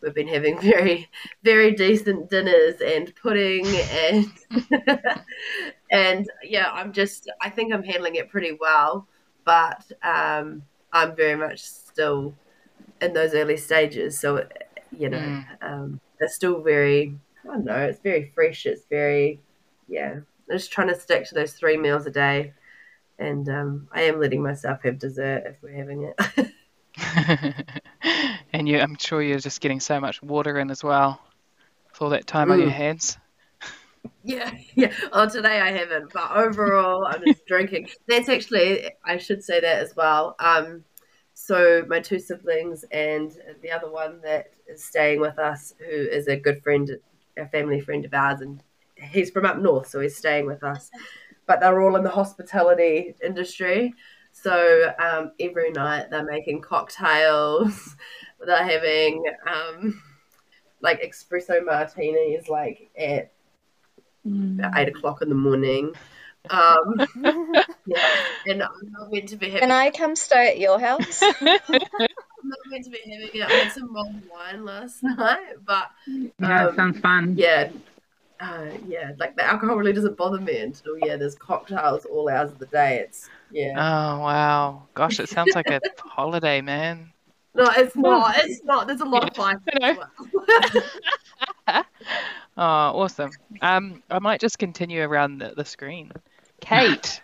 we've 0.00 0.14
been 0.14 0.28
having 0.28 0.58
very, 0.60 1.08
very 1.42 1.72
decent 1.72 2.30
dinners 2.30 2.80
and 2.80 3.14
pudding 3.16 3.66
and 3.66 4.26
and 5.92 6.30
yeah, 6.42 6.70
I'm 6.72 6.92
just 6.92 7.30
I 7.40 7.50
think 7.50 7.72
I'm 7.72 7.84
handling 7.84 8.14
it 8.14 8.30
pretty 8.30 8.56
well, 8.58 9.06
but 9.44 9.84
um, 10.02 10.62
I'm 10.92 11.14
very 11.14 11.36
much 11.36 11.62
still 11.62 12.34
in 13.00 13.12
those 13.12 13.34
early 13.34 13.56
stages, 13.56 14.18
so 14.18 14.46
you 14.96 15.08
know, 15.08 15.18
mm. 15.18 15.46
um, 15.62 16.00
it's 16.20 16.34
still 16.34 16.62
very 16.62 17.14
I 17.44 17.54
don't 17.54 17.64
know, 17.64 17.76
it's 17.76 18.00
very 18.00 18.32
fresh, 18.34 18.66
it's 18.66 18.86
very 18.90 19.40
yeah. 19.88 20.20
I'm 20.50 20.56
just 20.56 20.72
trying 20.72 20.88
to 20.88 20.98
stick 20.98 21.28
to 21.28 21.34
those 21.34 21.52
three 21.52 21.76
meals 21.76 22.06
a 22.06 22.10
day 22.10 22.54
and 23.18 23.48
um, 23.48 23.88
I 23.92 24.02
am 24.02 24.20
letting 24.20 24.42
myself 24.42 24.82
have 24.82 24.98
dessert 24.98 25.44
if 25.46 25.56
we're 25.62 25.74
having 25.74 26.12
it. 26.16 26.52
and 28.52 28.68
you, 28.68 28.78
I'm 28.78 28.96
sure 28.96 29.22
you're 29.22 29.38
just 29.38 29.60
getting 29.60 29.80
so 29.80 30.00
much 30.00 30.22
water 30.22 30.58
in 30.58 30.70
as 30.70 30.82
well 30.82 31.20
for 31.92 32.04
all 32.04 32.10
that 32.10 32.26
time 32.26 32.48
mm. 32.48 32.52
on 32.52 32.60
your 32.60 32.70
hands. 32.70 33.18
Yeah, 34.24 34.52
yeah. 34.74 34.92
Oh, 35.12 35.26
today 35.26 35.58
I 35.60 35.70
haven't, 35.70 36.12
but 36.12 36.30
overall, 36.32 37.06
I'm 37.06 37.24
just 37.24 37.46
drinking. 37.46 37.88
That's 38.06 38.28
actually, 38.28 38.90
I 39.02 39.16
should 39.16 39.42
say 39.42 39.58
that 39.60 39.78
as 39.78 39.96
well. 39.96 40.36
Um, 40.38 40.84
so 41.32 41.84
my 41.88 42.00
two 42.00 42.18
siblings 42.18 42.84
and 42.90 43.32
the 43.62 43.70
other 43.70 43.90
one 43.90 44.20
that 44.22 44.50
is 44.66 44.84
staying 44.84 45.20
with 45.20 45.38
us, 45.38 45.72
who 45.78 45.94
is 45.94 46.26
a 46.28 46.36
good 46.36 46.62
friend, 46.62 46.90
a 47.38 47.46
family 47.46 47.80
friend 47.80 48.04
of 48.04 48.12
ours, 48.12 48.42
and 48.42 48.62
he's 48.96 49.30
from 49.30 49.46
up 49.46 49.60
north, 49.60 49.88
so 49.88 50.00
he's 50.00 50.16
staying 50.16 50.44
with 50.44 50.62
us 50.62 50.90
but 51.48 51.58
they're 51.58 51.80
all 51.80 51.96
in 51.96 52.04
the 52.04 52.10
hospitality 52.10 53.16
industry. 53.24 53.94
So 54.30 54.92
um, 55.00 55.32
every 55.40 55.72
night 55.72 56.10
they're 56.10 56.24
making 56.24 56.60
cocktails, 56.60 57.96
they're 58.46 58.62
having 58.62 59.24
um, 59.50 60.00
like 60.80 61.02
espresso 61.02 61.64
martinis, 61.64 62.48
like 62.48 62.90
at 62.96 63.32
mm. 64.26 64.76
eight 64.76 64.88
o'clock 64.88 65.22
in 65.22 65.28
the 65.28 65.34
morning. 65.34 65.92
Um, 66.50 66.94
yeah. 67.86 68.08
and 68.46 68.62
I'm 68.62 68.90
not 68.90 69.10
meant 69.12 69.28
to 69.30 69.36
be 69.36 69.46
having. 69.46 69.60
Can 69.60 69.70
I 69.70 69.90
come 69.90 70.16
stay 70.16 70.48
at 70.48 70.58
your 70.58 70.78
house? 70.78 71.22
I'm 72.42 72.48
not 72.48 72.58
meant 72.70 72.84
to 72.84 72.90
be 72.90 73.00
having 73.04 73.28
it. 73.34 73.42
I 73.42 73.52
had 73.52 73.72
some 73.72 73.92
mulled 73.92 74.22
wine 74.30 74.64
last 74.64 75.02
night, 75.02 75.56
but 75.64 75.90
Yeah, 76.06 76.68
um, 76.68 76.76
sounds 76.76 77.00
fun. 77.00 77.34
yeah, 77.36 77.70
uh, 78.40 78.66
yeah, 78.86 79.12
like 79.18 79.36
the 79.36 79.44
alcohol 79.44 79.76
really 79.76 79.92
doesn't 79.92 80.16
bother 80.16 80.40
me 80.40 80.58
until 80.58 80.96
yeah, 80.98 81.16
there's 81.16 81.34
cocktails 81.34 82.04
all 82.04 82.28
hours 82.28 82.50
of 82.52 82.58
the 82.58 82.66
day. 82.66 82.98
It's 82.98 83.28
yeah. 83.50 83.72
Oh 83.76 84.20
wow, 84.20 84.84
gosh, 84.94 85.20
it 85.20 85.28
sounds 85.28 85.54
like 85.54 85.68
a 85.68 85.80
holiday, 85.98 86.60
man. 86.60 87.12
No, 87.54 87.64
it's 87.76 87.96
not. 87.96 88.36
It's 88.38 88.62
not. 88.62 88.86
There's 88.86 89.00
a 89.00 89.04
lot 89.04 89.28
of 89.28 89.36
fun. 89.36 89.60
Oh, 92.58 93.02
awesome. 93.02 93.30
Um, 93.62 94.02
I 94.10 94.18
might 94.18 94.40
just 94.40 94.58
continue 94.58 95.02
around 95.02 95.38
the, 95.38 95.54
the 95.56 95.64
screen. 95.64 96.10
Kate. 96.60 97.22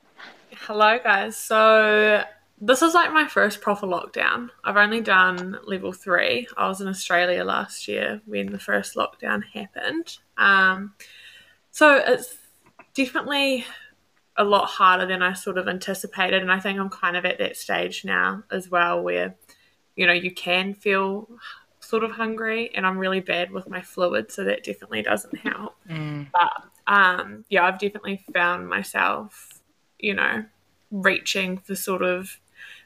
Hello, 0.52 1.00
guys. 1.02 1.36
So 1.36 2.22
this 2.60 2.80
is 2.80 2.94
like 2.94 3.12
my 3.12 3.26
first 3.26 3.60
proper 3.60 3.88
lockdown. 3.88 4.50
I've 4.62 4.76
only 4.76 5.00
done 5.00 5.58
level 5.64 5.92
three. 5.92 6.46
I 6.56 6.68
was 6.68 6.80
in 6.80 6.86
Australia 6.86 7.42
last 7.42 7.88
year 7.88 8.20
when 8.24 8.52
the 8.52 8.58
first 8.60 8.94
lockdown 8.94 9.42
happened. 9.52 10.16
Um, 10.36 10.94
so 11.72 11.96
it's 11.96 12.36
definitely 12.94 13.64
a 14.36 14.44
lot 14.44 14.66
harder 14.66 15.06
than 15.06 15.22
I 15.22 15.32
sort 15.32 15.58
of 15.58 15.66
anticipated, 15.66 16.40
and 16.40 16.52
I 16.52 16.60
think 16.60 16.78
I'm 16.78 16.88
kind 16.88 17.16
of 17.16 17.24
at 17.24 17.38
that 17.38 17.56
stage 17.56 18.04
now 18.04 18.44
as 18.52 18.70
well, 18.70 19.02
where 19.02 19.34
you 19.96 20.06
know 20.06 20.12
you 20.12 20.30
can 20.30 20.74
feel 20.74 21.28
sort 21.88 22.04
of 22.04 22.10
hungry, 22.10 22.70
and 22.74 22.86
I'm 22.86 22.98
really 22.98 23.20
bad 23.20 23.50
with 23.50 23.66
my 23.66 23.80
fluid, 23.80 24.30
so 24.30 24.44
that 24.44 24.62
definitely 24.62 25.00
doesn't 25.00 25.38
help 25.38 25.74
Mm, 25.88 26.26
um, 26.86 27.46
yeah, 27.48 27.64
I've 27.64 27.78
definitely 27.78 28.22
found 28.34 28.68
myself, 28.68 29.62
you 29.98 30.12
know, 30.12 30.44
reaching 30.90 31.56
for 31.56 31.74
sort 31.74 32.02
of 32.02 32.38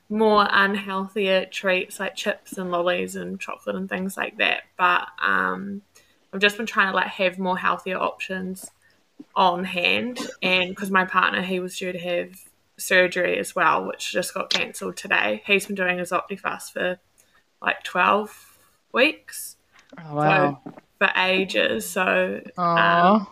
more 0.09 0.47
unhealthier 0.47 1.50
treats 1.50 1.99
like 1.99 2.14
chips 2.14 2.59
and 2.59 2.71
lollies 2.71 3.16
and 3.16 3.40
chocolate 3.40 3.75
and 3.75 3.88
things 3.88 4.16
like 4.16 4.38
that. 4.38 4.62
But 4.76 5.09
um, 5.21 5.82
I've 6.32 6.40
just 6.40 6.56
been 6.56 6.66
trying 6.66 6.90
to 6.92 6.94
like 6.94 7.09
have 7.09 7.40
more 7.40 7.59
healthier 7.59 7.99
options 7.99 8.71
on 9.35 9.64
hand, 9.64 10.21
and 10.42 10.68
because 10.68 10.92
my 10.92 11.06
partner 11.06 11.42
he 11.42 11.59
was 11.59 11.76
due 11.76 11.90
to 11.90 11.99
have 11.99 12.38
surgery 12.76 13.37
as 13.38 13.56
well, 13.56 13.85
which 13.85 14.12
just 14.12 14.32
got 14.32 14.50
cancelled 14.50 14.97
today. 14.97 15.42
He's 15.44 15.66
been 15.66 15.75
doing 15.75 15.99
his 15.99 16.12
Optifast 16.12 16.73
for 16.73 16.99
like 17.61 17.82
twelve 17.82 18.51
weeks 18.92 19.56
oh, 19.99 20.14
wow. 20.14 20.61
for 20.99 21.11
ages. 21.16 21.88
So 21.88 22.40
Aw. 22.58 23.14
Um, 23.16 23.26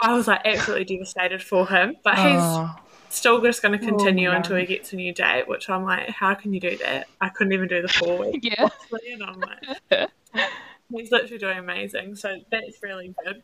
I 0.00 0.12
was 0.12 0.28
like 0.28 0.42
absolutely 0.44 0.84
devastated 0.84 1.42
for 1.42 1.66
him, 1.66 1.96
but 2.04 2.16
he's 2.18 3.16
still 3.16 3.40
just 3.40 3.62
going 3.62 3.78
to 3.78 3.84
oh, 3.84 3.88
continue 3.88 4.28
Oh, 4.28 4.32
no. 4.32 4.36
until 4.38 4.56
he 4.56 4.66
gets 4.66 4.92
a 4.92 4.96
new 4.96 5.12
date. 5.12 5.48
Which 5.48 5.70
I'm 5.70 5.84
like, 5.84 6.08
how 6.10 6.34
can 6.34 6.52
you 6.52 6.60
do 6.60 6.76
that? 6.78 7.06
I 7.20 7.28
couldn't 7.30 7.52
even 7.52 7.68
do 7.68 7.82
the 7.82 7.88
four 7.88 8.18
weeks. 8.30 8.46
Yeah. 8.46 8.68
honestly, 8.68 9.12
and 9.12 9.22
I'm 9.22 9.40
like, 9.40 10.10
he's 10.90 11.10
literally 11.10 11.38
doing 11.38 11.58
amazing. 11.58 12.16
So 12.16 12.36
that's 12.50 12.82
really 12.82 13.14
good. 13.24 13.42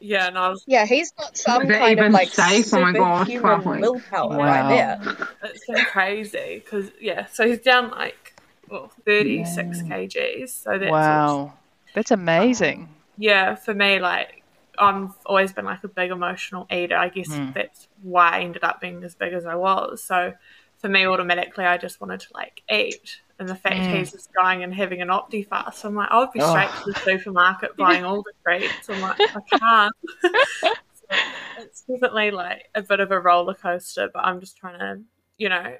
Yeah, 0.00 0.26
and 0.26 0.36
I 0.36 0.48
was. 0.48 0.64
Yeah, 0.66 0.84
he's 0.84 1.12
got 1.12 1.36
some 1.36 1.62
Is 1.62 1.68
that 1.68 1.78
kind 1.78 2.00
of 2.00 2.12
like 2.12 2.28
safe? 2.28 2.74
Oh 2.74 2.80
my 2.80 2.92
gosh, 2.92 3.28
superhuman 3.28 3.62
12 3.62 3.80
willpower 3.80 4.36
Wow. 4.36 4.38
right 4.38 4.68
there. 4.68 5.28
It's 5.44 5.64
been 5.66 5.84
crazy 5.84 6.60
because 6.62 6.90
yeah, 7.00 7.26
so 7.26 7.46
he's 7.46 7.60
down 7.60 7.90
like 7.92 8.31
well 8.72 8.90
36 9.06 9.82
kgs. 9.82 10.48
So 10.50 10.78
that's 10.78 10.90
Wow. 10.90 11.52
That's 11.94 12.10
amazing. 12.10 12.88
yeah, 13.18 13.54
for 13.54 13.74
me, 13.74 13.98
like 14.00 14.42
I've 14.78 15.10
always 15.26 15.52
been 15.52 15.66
like 15.66 15.84
a 15.84 15.88
big 15.88 16.10
emotional 16.10 16.66
eater. 16.72 16.96
I 16.96 17.08
guess 17.10 17.28
Mm. 17.28 17.54
that's 17.54 17.88
why 18.02 18.30
I 18.30 18.40
ended 18.40 18.64
up 18.64 18.80
being 18.80 19.04
as 19.04 19.14
big 19.14 19.34
as 19.34 19.44
I 19.46 19.54
was. 19.54 20.02
So 20.02 20.32
for 20.78 20.88
me, 20.88 21.06
automatically, 21.06 21.64
I 21.64 21.76
just 21.76 22.00
wanted 22.00 22.20
to 22.20 22.28
like 22.34 22.62
eat. 22.70 23.20
And 23.38 23.48
the 23.48 23.54
fact 23.54 23.76
Mm. 23.76 23.98
he's 23.98 24.12
just 24.12 24.30
going 24.40 24.62
and 24.62 24.74
having 24.74 25.02
an 25.02 25.08
Optifast, 25.08 25.84
I'm 25.84 25.94
like, 25.94 26.10
I 26.10 26.18
would 26.20 26.32
be 26.32 26.40
Oh. 26.40 26.48
straight 26.50 26.70
to 26.74 26.82
the 26.86 26.94
supermarket 27.18 27.76
buying 27.76 28.04
all 28.04 28.22
the 28.22 28.32
treats. 28.46 28.88
I'm 28.88 29.00
like, 29.00 29.18
I 29.34 29.40
can't. 29.58 29.94
so 30.22 31.16
it's 31.58 31.82
definitely 31.82 32.30
like 32.30 32.64
a 32.74 32.82
bit 32.82 33.00
of 33.00 33.10
a 33.10 33.20
roller 33.20 33.54
coaster, 33.54 34.10
but 34.12 34.24
I'm 34.24 34.40
just 34.40 34.56
trying 34.56 34.78
to, 34.78 35.02
you 35.38 35.48
know, 35.48 35.76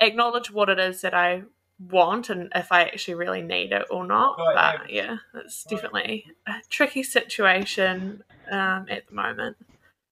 acknowledge 0.00 0.50
what 0.50 0.68
it 0.68 0.78
is 0.78 1.00
that 1.02 1.14
I 1.14 1.42
want 1.88 2.28
and 2.30 2.50
if 2.54 2.70
I 2.72 2.82
actually 2.82 3.14
really 3.14 3.42
need 3.42 3.72
it 3.72 3.86
or 3.90 4.06
not. 4.06 4.36
But 4.36 4.90
yeah, 4.90 5.18
it's 5.34 5.64
definitely 5.64 6.26
a 6.46 6.54
tricky 6.68 7.02
situation 7.02 8.22
um, 8.50 8.86
at 8.88 9.06
the 9.08 9.14
moment. 9.14 9.56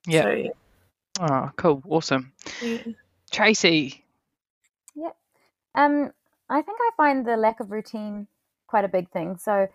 Yeah. 0.07 0.23
So, 0.23 0.29
yeah. 0.29 0.49
Oh, 1.19 1.51
cool. 1.55 1.83
Awesome. 1.87 2.31
yeah. 2.61 2.79
Tracy. 3.31 4.03
Yep. 4.95 5.15
Um, 5.75 6.11
I 6.49 6.61
think 6.61 6.79
I 6.81 6.89
find 6.97 7.25
the 7.25 7.37
lack 7.37 7.59
of 7.59 7.71
routine 7.71 8.27
quite 8.67 8.85
a 8.85 8.89
big 8.89 9.09
thing. 9.11 9.37
So 9.37 9.67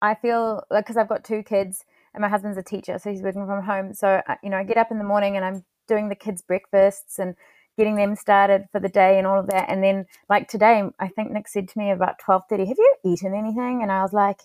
I 0.00 0.14
feel 0.14 0.62
like 0.70 0.84
because 0.84 0.96
I've 0.96 1.08
got 1.08 1.24
two 1.24 1.42
kids 1.42 1.84
and 2.14 2.22
my 2.22 2.28
husband's 2.28 2.56
a 2.56 2.62
teacher, 2.62 2.98
so 2.98 3.10
he's 3.10 3.22
working 3.22 3.46
from 3.46 3.62
home. 3.64 3.92
So 3.92 4.22
you 4.42 4.50
know, 4.50 4.56
I 4.56 4.64
get 4.64 4.78
up 4.78 4.90
in 4.90 4.98
the 4.98 5.04
morning 5.04 5.36
and 5.36 5.44
I'm 5.44 5.64
doing 5.86 6.08
the 6.08 6.14
kids' 6.14 6.42
breakfasts 6.42 7.18
and 7.18 7.34
getting 7.76 7.96
them 7.96 8.16
started 8.16 8.66
for 8.72 8.80
the 8.80 8.88
day 8.88 9.18
and 9.18 9.26
all 9.26 9.38
of 9.40 9.48
that. 9.48 9.68
And 9.68 9.82
then 9.82 10.06
like 10.28 10.48
today, 10.48 10.82
I 10.98 11.08
think 11.08 11.30
Nick 11.32 11.48
said 11.48 11.68
to 11.68 11.78
me 11.78 11.90
about 11.90 12.18
twelve 12.18 12.42
thirty, 12.48 12.66
"Have 12.66 12.78
you 12.78 12.94
eaten 13.04 13.34
anything?" 13.34 13.82
And 13.82 13.92
I 13.92 14.02
was 14.02 14.12
like, 14.12 14.40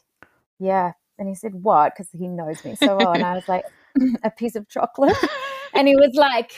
"Yeah." 0.59 0.93
And 1.19 1.27
he 1.29 1.35
said, 1.35 1.53
"What?" 1.63 1.93
Because 1.95 2.11
he 2.11 2.27
knows 2.27 2.63
me 2.65 2.75
so 2.75 2.97
well. 2.97 3.13
And 3.13 3.23
I 3.25 3.35
was 3.35 3.47
like, 3.47 3.65
"A 4.23 4.31
piece 4.31 4.55
of 4.55 4.67
chocolate." 4.69 5.17
And 5.73 5.87
he 5.87 5.95
was 5.95 6.11
like, 6.15 6.51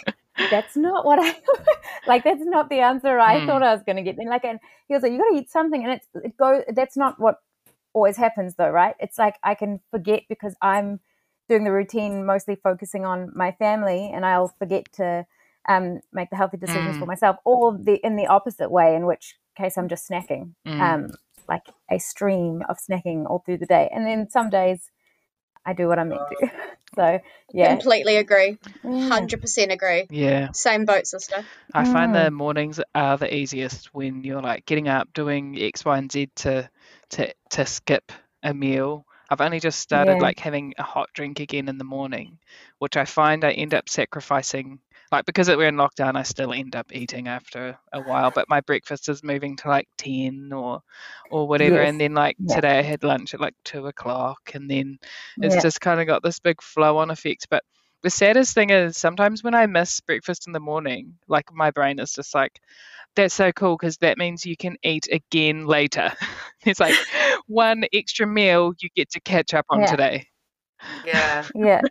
"That's 0.49 0.75
not 0.75 1.05
what 1.05 1.19
I 1.21 1.35
like. 2.07 2.23
That's 2.23 2.43
not 2.43 2.69
the 2.69 2.79
answer 2.79 3.19
I 3.19 3.39
Hmm. 3.39 3.45
thought 3.45 3.63
I 3.63 3.73
was 3.73 3.83
going 3.83 3.97
to 3.97 4.01
get." 4.03 4.17
And 4.17 4.29
like, 4.29 4.45
and 4.45 4.59
he 4.87 4.93
was 4.93 5.03
like, 5.03 5.11
"You 5.11 5.19
got 5.19 5.29
to 5.31 5.37
eat 5.37 5.51
something," 5.51 5.83
and 5.83 5.93
it's 5.93 6.07
it 6.15 6.37
go. 6.37 6.63
That's 6.73 6.97
not 6.97 7.19
what 7.19 7.37
always 7.93 8.17
happens, 8.17 8.55
though, 8.55 8.69
right? 8.69 8.95
It's 8.99 9.19
like 9.19 9.35
I 9.43 9.55
can 9.55 9.79
forget 9.91 10.23
because 10.29 10.55
I'm 10.61 10.99
doing 11.49 11.63
the 11.63 11.71
routine, 11.71 12.25
mostly 12.25 12.55
focusing 12.55 13.05
on 13.05 13.31
my 13.35 13.51
family, 13.53 14.11
and 14.13 14.25
I'll 14.25 14.53
forget 14.59 14.91
to 14.93 15.25
um, 15.67 15.99
make 16.11 16.29
the 16.29 16.35
healthy 16.35 16.57
decisions 16.57 16.97
for 16.97 17.05
Mm. 17.05 17.07
myself, 17.07 17.37
or 17.45 17.77
the 17.77 17.95
in 18.03 18.15
the 18.15 18.27
opposite 18.27 18.69
way, 18.71 18.95
in 18.95 19.05
which 19.05 19.35
case 19.57 19.77
I'm 19.77 19.87
just 19.89 20.09
snacking, 20.09 20.53
Mm. 20.65 20.81
um, 20.81 21.11
like 21.47 21.63
a 21.91 21.99
stream 21.99 22.63
of 22.67 22.77
snacking 22.77 23.25
all 23.29 23.39
through 23.45 23.57
the 23.57 23.65
day, 23.65 23.89
and 23.93 24.05
then 24.05 24.29
some 24.29 24.49
days 24.49 24.89
I 25.65 25.73
do 25.73 25.87
what 25.87 25.99
I'm 25.99 26.09
meant 26.09 26.21
to. 26.41 26.51
so 26.95 27.19
yeah, 27.53 27.75
Completely 27.75 28.17
agree. 28.17 28.57
Yeah. 28.83 29.09
Hundred 29.09 29.41
percent 29.41 29.71
agree. 29.71 30.07
Yeah. 30.09 30.49
Same 30.53 30.85
boat, 30.85 31.07
sister. 31.07 31.43
I 31.73 31.85
find 31.85 32.13
the 32.13 32.29
Mm. 32.29 32.33
mornings 32.33 32.79
are 32.93 33.17
the 33.17 33.33
easiest 33.33 33.93
when 33.93 34.23
you're 34.23 34.41
like 34.41 34.65
getting 34.65 34.87
up, 34.87 35.13
doing 35.13 35.57
X, 35.59 35.85
Y, 35.85 35.97
and 35.97 36.11
Z 36.11 36.29
to 36.37 36.69
to 37.11 37.33
to 37.51 37.65
skip 37.65 38.11
a 38.43 38.53
meal. 38.53 39.05
I've 39.29 39.41
only 39.41 39.59
just 39.59 39.79
started 39.79 40.17
Yeah. 40.17 40.23
like 40.27 40.39
having 40.39 40.73
a 40.77 40.83
hot 40.83 41.09
drink 41.13 41.39
again 41.39 41.67
in 41.69 41.77
the 41.77 41.83
morning, 41.83 42.37
which 42.77 42.97
I 42.97 43.05
find 43.05 43.43
I 43.43 43.51
end 43.51 43.73
up 43.73 43.89
sacrificing. 43.89 44.79
Like 45.13 45.25
because 45.25 45.47
we're 45.49 45.67
in 45.67 45.75
lockdown, 45.75 46.15
I 46.17 46.23
still 46.23 46.53
end 46.53 46.75
up 46.75 46.87
eating 46.91 47.27
after 47.27 47.77
a 47.93 48.01
while, 48.01 48.31
but 48.31 48.49
my 48.49 48.61
breakfast 48.61 49.09
is 49.09 49.23
moving 49.23 49.55
to 49.57 49.69
like 49.69 49.87
ten 49.97 50.51
or 50.53 50.81
or 51.29 51.47
whatever, 51.47 51.77
Yes. 51.77 51.89
and 51.89 52.01
then 52.01 52.15
like 52.15 52.37
Yeah. 52.39 52.55
today 52.55 52.79
I 52.79 52.83
had 52.83 53.03
lunch 53.03 53.33
at 53.33 53.39
like 53.41 53.55
two 53.63 53.87
o'clock, 53.87 54.51
and 54.55 54.69
then 54.69 54.97
it's 55.41 55.55
Yeah. 55.55 55.61
just 55.61 55.81
kind 55.81 56.01
of 56.01 56.07
got 56.07 56.23
this 56.23 56.39
big 56.39 56.61
flow 56.61 56.97
on 56.97 57.11
effect. 57.11 57.47
But 57.49 57.63
the 58.01 58.09
saddest 58.09 58.55
thing 58.55 58.71
is 58.71 58.97
sometimes 58.97 59.43
when 59.43 59.55
I 59.55 59.67
miss 59.67 60.01
breakfast 60.01 60.47
in 60.47 60.53
the 60.53 60.59
morning, 60.59 61.15
like 61.27 61.45
my 61.53 61.71
brain 61.71 61.99
is 61.99 62.13
just 62.13 62.33
like, 62.35 62.59
that's 63.15 63.35
so 63.35 63.51
cool 63.51 63.77
because 63.77 63.97
that 63.99 64.17
means 64.17 64.45
you 64.45 64.57
can 64.57 64.77
eat 64.83 65.07
again 65.11 65.67
later. 65.67 66.11
it's 66.65 66.79
like 66.79 66.97
one 67.47 67.85
extra 67.93 68.25
meal 68.27 68.73
you 68.81 68.89
get 68.95 69.11
to 69.11 69.21
catch 69.21 69.53
up 69.53 69.65
on 69.69 69.79
Yeah. 69.81 69.85
today. 69.85 70.27
Yeah. 71.03 71.49
yeah, 71.55 71.81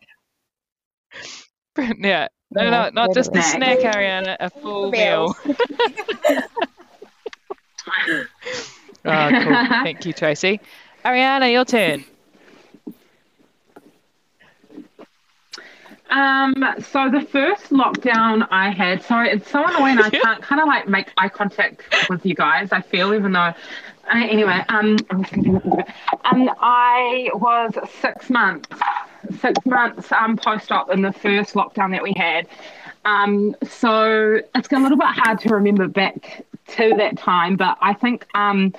yeah. 1.99 2.29
No, 2.55 2.71
no, 2.71 2.91
not 2.93 3.15
just 3.15 3.31
a 3.31 3.43
totally. 3.43 3.43
snack, 3.43 3.79
Ariana, 3.81 4.37
a 4.41 4.51
full 4.63 4.91
meal. 4.91 5.35
meal. 5.45 5.57
Oh, 9.05 9.31
cool. 9.43 9.67
Thank 9.83 10.07
you, 10.07 10.13
Tracy. 10.13 10.61
Ariana, 11.05 11.51
your 11.51 11.65
turn. 11.65 12.05
Um, 16.11 16.55
so 16.93 17.11
the 17.11 17.23
first 17.23 17.71
lockdown 17.71 18.47
I 18.51 18.71
had, 18.71 19.03
sorry, 19.03 19.31
it's 19.31 19.51
so 19.51 19.65
annoying. 19.67 19.99
I 19.99 20.11
can't 20.23 20.43
kind 20.43 20.61
of 20.61 20.69
like 20.69 20.87
make 20.87 21.07
eye 21.17 21.31
contact 21.31 21.83
with 22.11 22.25
you 22.27 22.35
guys. 22.35 22.71
I 22.71 22.83
feel 22.83 23.15
even 23.15 23.33
though, 23.33 23.39
uh, 23.41 23.55
anyway, 24.15 24.63
um, 24.69 24.97
um, 25.11 26.51
I 26.61 27.31
was 27.35 27.73
six 28.01 28.29
months, 28.29 28.69
six 29.43 29.55
months 29.67 30.11
um 30.13 30.37
post 30.37 30.73
op 30.73 30.91
in 30.91 31.03
the 31.03 31.13
first 31.13 31.55
lockdown 31.55 31.91
that 31.91 32.03
we 32.03 32.15
had. 32.17 32.47
Um, 33.05 33.57
so 33.65 34.41
it's 34.55 34.71
a 34.73 34.79
little 34.79 34.97
bit 34.97 35.09
hard 35.09 35.41
to 35.41 35.49
remember 35.59 35.89
back 35.89 36.47
to 36.77 36.95
that 36.99 37.19
time, 37.19 37.57
but 37.57 37.77
I 37.81 37.95
think 37.95 38.25
um, 38.35 38.73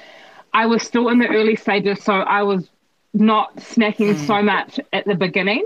I 0.53 0.65
was 0.65 0.81
still 0.81 1.09
in 1.09 1.19
the 1.19 1.27
early 1.27 1.57
stages, 1.57 2.01
so 2.01 2.13
I 2.13 2.43
was 2.43 2.69
not 3.13 3.57
snacking 3.57 4.15
so 4.25 4.41
much 4.41 4.79
at 4.93 5.03
the 5.05 5.15
beginning. 5.15 5.65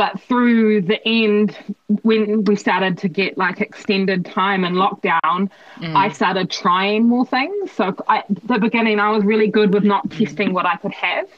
but 0.00 0.18
through 0.22 0.80
the 0.80 0.98
end, 1.06 1.54
when 2.02 2.42
we 2.44 2.56
started 2.56 2.96
to 2.96 3.06
get 3.06 3.36
like 3.36 3.60
extended 3.60 4.24
time 4.24 4.64
and 4.64 4.76
lockdown, 4.76 5.50
mm. 5.76 5.94
I 5.94 6.08
started 6.08 6.50
trying 6.50 7.06
more 7.06 7.26
things. 7.26 7.70
So 7.72 7.94
at 8.08 8.24
the 8.46 8.58
beginning, 8.58 8.98
I 8.98 9.10
was 9.10 9.24
really 9.24 9.48
good 9.48 9.74
with 9.74 9.84
not 9.84 10.10
testing 10.10 10.54
what 10.54 10.64
I 10.64 10.76
could 10.76 10.94
have. 10.94 11.28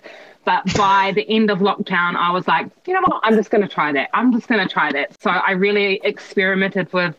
But 0.44 0.74
by 0.76 1.12
the 1.14 1.28
end 1.28 1.50
of 1.50 1.58
lockdown, 1.58 2.16
I 2.16 2.32
was 2.32 2.48
like, 2.48 2.68
you 2.86 2.94
know 2.94 3.02
what? 3.06 3.20
I'm 3.22 3.34
just 3.36 3.50
going 3.50 3.62
to 3.62 3.68
try 3.68 3.92
that. 3.92 4.10
I'm 4.12 4.32
just 4.32 4.48
going 4.48 4.66
to 4.66 4.72
try 4.72 4.90
that. 4.92 5.20
So 5.22 5.30
I 5.30 5.52
really 5.52 6.00
experimented 6.02 6.92
with 6.92 7.14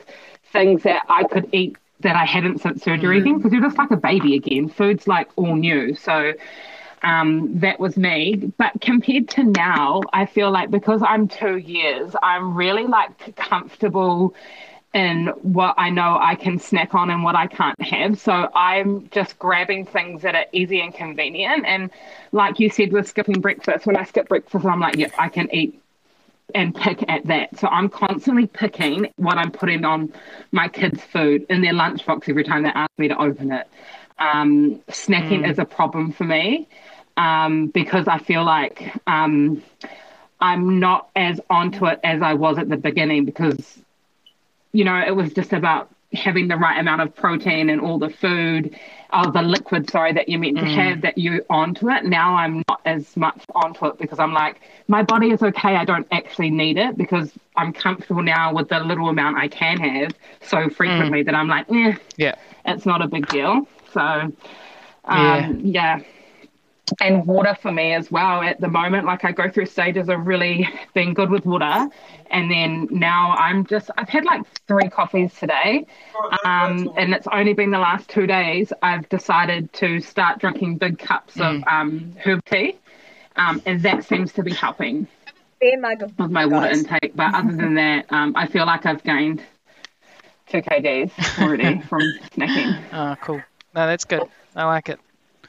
things 0.52 0.84
that 0.84 1.04
I 1.10 1.24
could 1.24 1.48
eat 1.54 1.78
that 2.02 2.16
I 2.16 2.26
hadn't 2.26 2.60
since 2.60 2.84
surgery 2.84 3.18
mm. 3.18 3.22
again 3.22 3.38
because 3.38 3.54
you're 3.54 3.62
just 3.62 3.78
like 3.78 3.92
a 3.92 3.98
baby 3.98 4.36
again. 4.36 4.68
Food's 4.68 5.08
like 5.08 5.30
all 5.38 5.56
new. 5.56 5.96
So 5.96 6.34
um, 7.02 7.60
that 7.60 7.80
was 7.80 7.98
me. 7.98 8.52
But 8.58 8.74
compared 8.82 9.30
to 9.30 9.44
now, 9.44 10.02
I 10.12 10.26
feel 10.26 10.52
like 10.52 10.70
because 10.70 11.02
I'm 11.02 11.28
two 11.28 11.58
years, 11.58 12.16
I'm 12.22 12.56
really 12.56 12.86
like 12.86 13.36
comfortable 13.36 14.36
in 14.94 15.28
what 15.42 15.74
I 15.78 15.90
know 15.90 16.18
I 16.22 16.36
can 16.36 16.60
snack 16.60 16.94
on 16.94 17.10
and 17.10 17.24
what 17.24 17.36
I 17.36 17.48
can't 17.48 17.82
have. 17.82 18.20
So 18.20 18.50
I'm 18.54 19.10
just 19.10 19.40
grabbing 19.40 19.86
things 19.86 20.22
that 20.22 20.36
are 20.36 20.46
easy 20.52 20.82
and 20.82 20.94
convenient. 20.94 21.66
And 21.66 21.90
like 22.32 22.60
you 22.60 22.70
said 22.70 22.92
with 22.92 23.08
skipping 23.08 23.42
breakfast, 23.42 23.86
when 23.86 23.98
I 23.98 24.04
skip 24.04 24.28
breakfast, 24.28 24.66
I'm 24.66 24.80
like, 24.80 24.96
yeah, 24.96 25.10
I 25.18 25.30
can 25.30 25.54
eat 25.54 25.80
and 26.54 26.76
pick 26.76 27.04
at 27.10 27.26
that. 27.26 27.58
So 27.58 27.68
I'm 27.68 27.90
constantly 27.90 28.46
picking 28.46 29.12
what 29.16 29.38
I'm 29.38 29.52
putting 29.52 29.84
on 29.86 30.14
my 30.52 30.68
kids' 30.68 31.02
food 31.02 31.46
in 31.50 31.62
their 31.62 31.74
lunchbox 31.74 32.30
every 32.30 32.44
time 32.44 32.64
they 32.64 32.70
ask 32.70 32.92
me 32.98 33.08
to 33.08 33.20
open 33.20 33.52
it. 33.52 33.68
Um, 34.20 34.76
snacking 34.90 35.42
mm. 35.42 35.50
is 35.50 35.58
a 35.58 35.66
problem 35.66 36.12
for 36.12 36.24
me 36.24 36.68
um, 37.18 37.68
because 37.68 38.08
I 38.08 38.20
feel 38.20 38.44
like 38.44 38.94
um, 39.08 39.64
I'm 40.40 40.80
not 40.80 41.10
as 41.16 41.42
onto 41.50 41.88
it 41.88 42.00
as 42.04 42.22
I 42.22 42.34
was 42.34 42.60
at 42.60 42.70
the 42.70 42.78
beginning 42.78 43.26
because 43.26 43.80
you 44.74 44.84
know, 44.84 45.02
it 45.06 45.16
was 45.16 45.34
just 45.34 45.54
about 45.54 45.90
having 46.14 46.48
the 46.48 46.58
right 46.58 46.80
amount 46.80 47.02
of 47.02 47.16
protein 47.16 47.70
and 47.70 47.82
all 47.82 47.98
the 47.98 48.10
food, 48.10 48.76
or 49.12 49.32
the 49.32 49.42
liquid, 49.42 49.90
sorry, 49.90 50.14
that 50.14 50.30
you're 50.30 50.40
meant 50.40 50.58
to 50.58 50.64
mm. 50.64 50.76
have 50.76 51.02
that 51.02 51.18
you 51.18 51.44
onto 51.50 51.90
it. 51.90 52.06
Now 52.06 52.36
I'm 52.36 52.64
not 52.68 52.82
as 52.86 53.16
much 53.16 53.44
onto 53.56 53.86
it 53.86 53.98
because 53.98 54.20
I'm 54.20 54.34
like, 54.34 54.62
my 54.88 55.04
body 55.04 55.32
is 55.32 55.42
okay. 55.42 55.76
I 55.76 55.86
don't 55.86 56.08
actually 56.12 56.50
need 56.50 56.78
it 56.78 56.98
because 56.98 57.32
I'm 57.56 57.74
comfortable 57.74 58.24
now 58.24 58.54
with 58.54 58.70
the 58.70 58.80
little 58.80 59.10
amount 59.10 59.38
I 59.38 59.48
can 59.48 59.78
have 59.80 60.14
so 60.42 60.70
frequently 60.70 61.22
mm. 61.22 61.26
that 61.26 61.36
I'm 61.36 61.48
like, 61.48 61.72
eh, 61.72 61.96
yeah, 62.18 62.36
it's 62.66 62.86
not 62.86 63.02
a 63.02 63.08
big 63.08 63.28
deal. 63.28 63.68
So, 63.92 64.02
um, 64.02 64.34
yeah. 65.06 66.00
yeah 66.00 66.02
and 67.02 67.26
water 67.26 67.56
for 67.62 67.72
me 67.72 67.94
as 67.94 68.12
well 68.12 68.42
at 68.42 68.60
the 68.60 68.68
moment. 68.68 69.06
Like 69.06 69.26
I 69.26 69.32
go 69.32 69.50
through 69.50 69.68
stages 69.68 70.10
of 70.10 70.26
really 70.26 70.68
being 70.94 71.14
good 71.14 71.30
with 71.30 71.46
water, 71.46 71.88
and 72.32 72.52
then 72.52 72.88
now 72.92 73.32
I'm 73.32 73.66
just 73.66 73.90
I've 73.98 74.10
had 74.10 74.26
like 74.26 74.42
three 74.68 74.90
coffees 74.90 75.34
today, 75.34 75.86
um, 76.46 76.92
and 76.98 77.14
it's 77.14 77.28
only 77.32 77.54
been 77.54 77.72
the 77.72 77.80
last 77.80 78.10
two 78.10 78.28
days 78.28 78.74
I've 78.82 79.08
decided 79.10 79.72
to 79.74 80.00
start 80.00 80.40
drinking 80.40 80.78
big 80.78 81.00
cups 81.00 81.36
mm. 81.36 81.58
of 81.58 81.64
um, 81.68 82.16
herb 82.26 82.44
tea, 82.46 82.78
um, 83.36 83.62
and 83.66 83.82
that 83.84 84.06
seems 84.06 84.34
to 84.34 84.44
be 84.44 84.54
helping 84.54 85.08
with 86.18 86.32
my 86.32 86.46
water 86.46 86.68
intake. 86.68 87.16
But 87.16 87.34
other 87.34 87.56
than 87.56 87.76
that, 87.76 88.12
um, 88.12 88.34
I 88.36 88.48
feel 88.48 88.66
like 88.66 88.86
I've 88.86 89.04
gained 89.04 89.42
two 90.48 90.62
kgs 90.62 91.42
already 91.42 91.80
from 91.90 92.02
snacking. 92.36 92.84
Oh, 92.92 93.16
cool. 93.22 93.42
No, 93.76 93.88
that's 93.88 94.06
good. 94.06 94.24
I 94.56 94.66
like 94.66 94.90
it. 94.90 95.00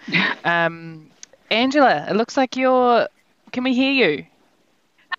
Um, 0.45 1.11
Angela, 1.51 2.07
it 2.09 2.17
looks 2.17 2.37
like 2.37 2.57
you're. 2.57 3.09
Can 3.53 3.65
we 3.65 3.75
hear 3.75 3.93
you? 3.93 4.27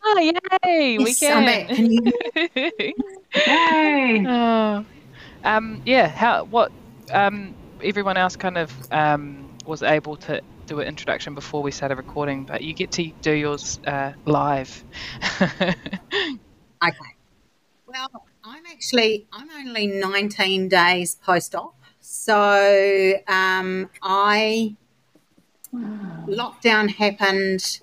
Oh, 0.03 0.19
yay! 0.19 0.97
Yes, 0.99 1.03
we 1.03 1.13
can. 1.15 1.67
can 1.67 1.91
you... 1.91 2.11
yay! 3.47 4.25
Oh. 4.27 4.85
Um, 5.43 5.81
yeah. 5.85 6.07
How? 6.07 6.43
What? 6.45 6.71
Um, 7.11 7.55
everyone 7.83 8.17
else 8.17 8.35
kind 8.35 8.57
of 8.57 8.71
um, 8.91 9.49
was 9.65 9.83
able 9.83 10.17
to 10.17 10.41
do 10.65 10.79
an 10.79 10.87
introduction 10.87 11.35
before 11.35 11.61
we 11.61 11.71
started 11.71 11.95
recording, 11.95 12.43
but 12.43 12.61
you 12.61 12.73
get 12.73 12.91
to 12.93 13.11
do 13.21 13.31
yours 13.31 13.79
uh, 13.85 14.13
live. 14.25 14.83
okay. 15.41 15.73
Well, 17.87 18.25
I'm 18.43 18.63
actually 18.65 19.27
I'm 19.31 19.49
only 19.51 19.87
19 19.87 20.69
days 20.69 21.15
post-op, 21.15 21.75
so 21.99 23.13
um, 23.27 23.89
I 24.01 24.75
Lockdown 26.27 26.89
happened 26.89 27.79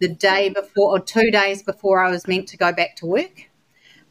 the 0.00 0.08
day 0.08 0.48
before 0.48 0.96
or 0.96 1.00
two 1.00 1.30
days 1.30 1.62
before 1.62 2.00
I 2.00 2.10
was 2.10 2.26
meant 2.26 2.48
to 2.48 2.56
go 2.56 2.72
back 2.72 2.96
to 2.96 3.06
work. 3.06 3.48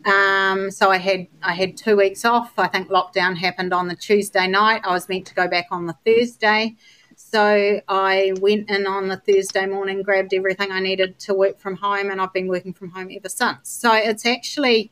Um, 0.06 0.72
so 0.72 0.90
I 0.90 0.98
had 0.98 1.28
I 1.44 1.54
had 1.54 1.78
two 1.78 1.96
weeks 1.96 2.26
off. 2.26 2.54
I 2.58 2.68
think 2.68 2.90
lockdown 2.90 3.38
happened 3.38 3.74
on 3.74 3.88
the 3.88 3.96
Tuesday 3.96 4.48
night. 4.48 4.82
I 4.84 4.94
was 4.94 5.08
meant 5.10 5.28
to 5.28 5.36
go 5.36 5.48
back 5.48 5.68
on 5.72 5.86
the 5.86 5.96
Thursday. 6.06 6.76
So 7.16 7.82
I 7.88 8.34
went 8.42 8.70
in 8.70 8.88
on 8.88 9.08
the 9.08 9.18
Thursday 9.18 9.68
morning, 9.68 10.02
grabbed 10.02 10.34
everything 10.34 10.72
I 10.72 10.80
needed 10.80 11.20
to 11.20 11.34
work 11.34 11.60
from 11.60 11.76
home, 11.76 12.10
and 12.10 12.20
I've 12.20 12.34
been 12.34 12.48
working 12.48 12.74
from 12.74 12.90
home 12.90 13.10
ever 13.16 13.30
since. 13.30 13.70
So 13.70 13.94
it's 13.94 14.26
actually 14.26 14.92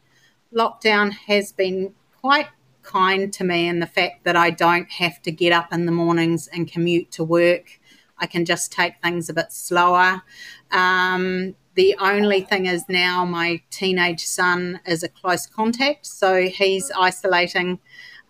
lockdown 0.53 1.11
has 1.11 1.51
been 1.51 1.93
quite 2.21 2.47
kind 2.83 3.31
to 3.33 3.43
me 3.43 3.67
and 3.67 3.81
the 3.81 3.87
fact 3.87 4.23
that 4.23 4.35
I 4.35 4.49
don't 4.49 4.89
have 4.91 5.21
to 5.23 5.31
get 5.31 5.51
up 5.51 5.71
in 5.71 5.85
the 5.85 5.91
mornings 5.91 6.47
and 6.47 6.71
commute 6.71 7.11
to 7.11 7.23
work. 7.23 7.79
I 8.17 8.25
can 8.25 8.45
just 8.45 8.71
take 8.71 8.93
things 9.01 9.29
a 9.29 9.33
bit 9.33 9.51
slower. 9.51 10.21
Um, 10.71 11.55
the 11.75 11.95
only 11.99 12.41
thing 12.41 12.65
is 12.65 12.83
now 12.89 13.23
my 13.25 13.61
teenage 13.69 14.25
son 14.25 14.81
is 14.85 15.03
a 15.03 15.09
close 15.09 15.47
contact, 15.47 16.05
so 16.05 16.43
he's 16.43 16.91
isolating 16.91 17.79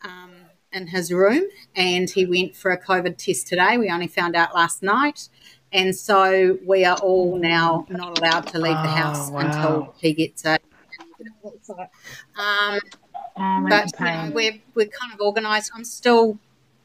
um, 0.04 0.32
in 0.72 0.88
his 0.88 1.12
room 1.12 1.44
and 1.76 2.10
he 2.10 2.26
went 2.26 2.56
for 2.56 2.72
a 2.72 2.80
COVID 2.80 3.18
test 3.18 3.48
today. 3.48 3.78
We 3.78 3.90
only 3.90 4.08
found 4.08 4.36
out 4.36 4.54
last 4.54 4.84
night. 4.84 5.30
And 5.72 5.96
so 5.96 6.58
we 6.66 6.84
are 6.86 6.98
all 6.98 7.38
now 7.38 7.86
not 7.90 8.18
allowed 8.18 8.48
to 8.48 8.60
leave 8.60 8.78
the 8.78 8.90
oh, 8.90 9.02
house 9.02 9.30
wow. 9.30 9.40
until 9.40 9.96
he 10.00 10.14
gets 10.14 10.46
a. 10.46 10.58
Um, 12.38 12.80
Oh, 13.40 13.66
but 13.70 13.92
you 14.00 14.06
know, 14.06 14.32
we're 14.34 14.60
we're 14.76 14.88
kind 14.88 15.14
of 15.14 15.22
organised. 15.22 15.72
I'm 15.74 15.86
still 15.86 16.38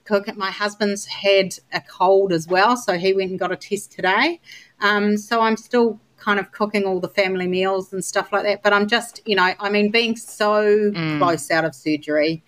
cooking. 0.05 0.37
My 0.37 0.51
husband's 0.51 1.07
had 1.07 1.55
a 1.73 1.81
cold 1.81 2.33
as 2.33 2.47
well, 2.47 2.77
so 2.77 2.97
he 2.97 3.13
went 3.13 3.31
and 3.31 3.39
got 3.39 3.51
a 3.53 3.57
test 3.57 3.93
today. 3.93 4.41
Um, 4.81 5.17
so 5.17 5.41
I'm 5.41 5.57
still 5.57 5.99
kind 6.17 6.39
of 6.39 6.53
cooking 6.53 6.85
all 6.85 7.01
the 7.01 7.09
family 7.09 7.47
meals 7.47 7.93
and 7.93 8.05
stuff 8.05 8.33
like 8.33 8.45
that. 8.45 8.63
But 8.63 8.73
I'm 8.73 8.87
just, 8.87 9.21
you 9.27 9.37
know, 9.37 9.53
I 9.59 9.69
mean, 9.69 9.91
being 9.91 10.17
so 10.17 10.91
mm. 10.91 11.19
close 11.19 11.51
out 11.51 11.65
of 11.65 11.75
surgery, 11.75 12.43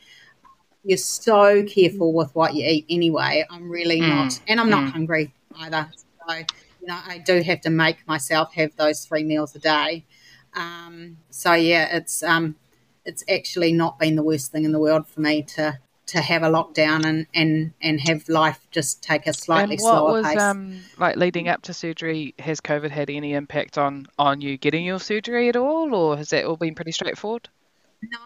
you're 0.85 0.97
so 0.97 1.65
careful 1.65 2.13
with 2.13 2.35
what 2.35 2.55
you 2.55 2.65
eat 2.67 2.87
anyway. 2.89 3.45
I'm 3.51 3.69
really 3.69 4.01
mm. 4.01 4.09
not, 4.09 4.41
and 4.47 4.61
I'm 4.61 4.71
not 4.71 4.85
mm. 4.85 4.93
hungry 4.93 5.35
either. 5.59 5.91
So, 6.29 6.37
you 6.37 6.87
know, 6.87 6.99
I 7.07 7.19
do 7.19 7.43
have 7.43 7.61
to 7.63 7.71
make 7.71 8.07
myself 8.07 8.55
have 8.55 8.75
those 8.77 9.05
three 9.05 9.25
meals 9.25 9.55
a 9.57 9.59
day. 9.59 10.05
Um, 10.55 11.19
so 11.31 11.53
yeah, 11.53 11.97
it's 11.97 12.23
um, 12.23 12.57
it's 13.07 13.25
actually 13.31 13.73
not 13.73 13.99
been 13.99 14.17
the 14.17 14.23
worst 14.23 14.53
thing 14.53 14.65
in 14.65 14.73
the 14.73 14.79
world 14.79 15.09
for 15.09 15.21
me 15.21 15.43
to 15.43 15.79
to 16.07 16.21
have 16.21 16.43
a 16.43 16.47
lockdown 16.47 17.05
and 17.05 17.27
and 17.35 17.73
and 17.83 18.01
have 18.01 18.29
life 18.29 18.61
just 18.71 19.03
take 19.03 19.27
a 19.27 19.33
slightly 19.33 19.75
and 19.75 19.83
what 19.83 19.91
slower 19.91 20.13
was, 20.13 20.27
pace. 20.27 20.41
Um, 20.41 20.81
like 20.99 21.17
leading 21.17 21.49
up 21.49 21.63
to 21.63 21.75
surgery, 21.75 22.35
has 22.39 22.61
COVID 22.61 22.91
had 22.91 23.11
any 23.11 23.35
impact 23.35 23.79
on 23.79 24.07
on 24.19 24.41
you 24.41 24.57
getting 24.57 24.85
your 24.85 25.01
surgery 25.01 25.49
at 25.49 25.57
all, 25.57 25.95
or 25.95 26.17
has 26.17 26.31
that 26.31 26.45
all 26.45 26.57
been 26.57 26.75
pretty 26.75 26.93
straightforward? 26.93 27.49
No, 28.03 28.19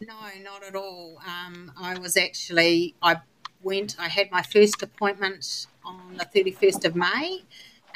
no, 0.00 0.14
not 0.42 0.64
at 0.64 0.74
all. 0.74 1.20
Um, 1.26 1.72
I 1.80 1.98
was 1.98 2.16
actually 2.16 2.94
I 3.02 3.20
went. 3.62 3.96
I 3.98 4.08
had 4.08 4.30
my 4.30 4.42
first 4.42 4.82
appointment 4.82 5.66
on 5.84 6.16
the 6.18 6.24
thirty 6.24 6.50
first 6.50 6.84
of 6.84 6.96
May, 6.96 7.42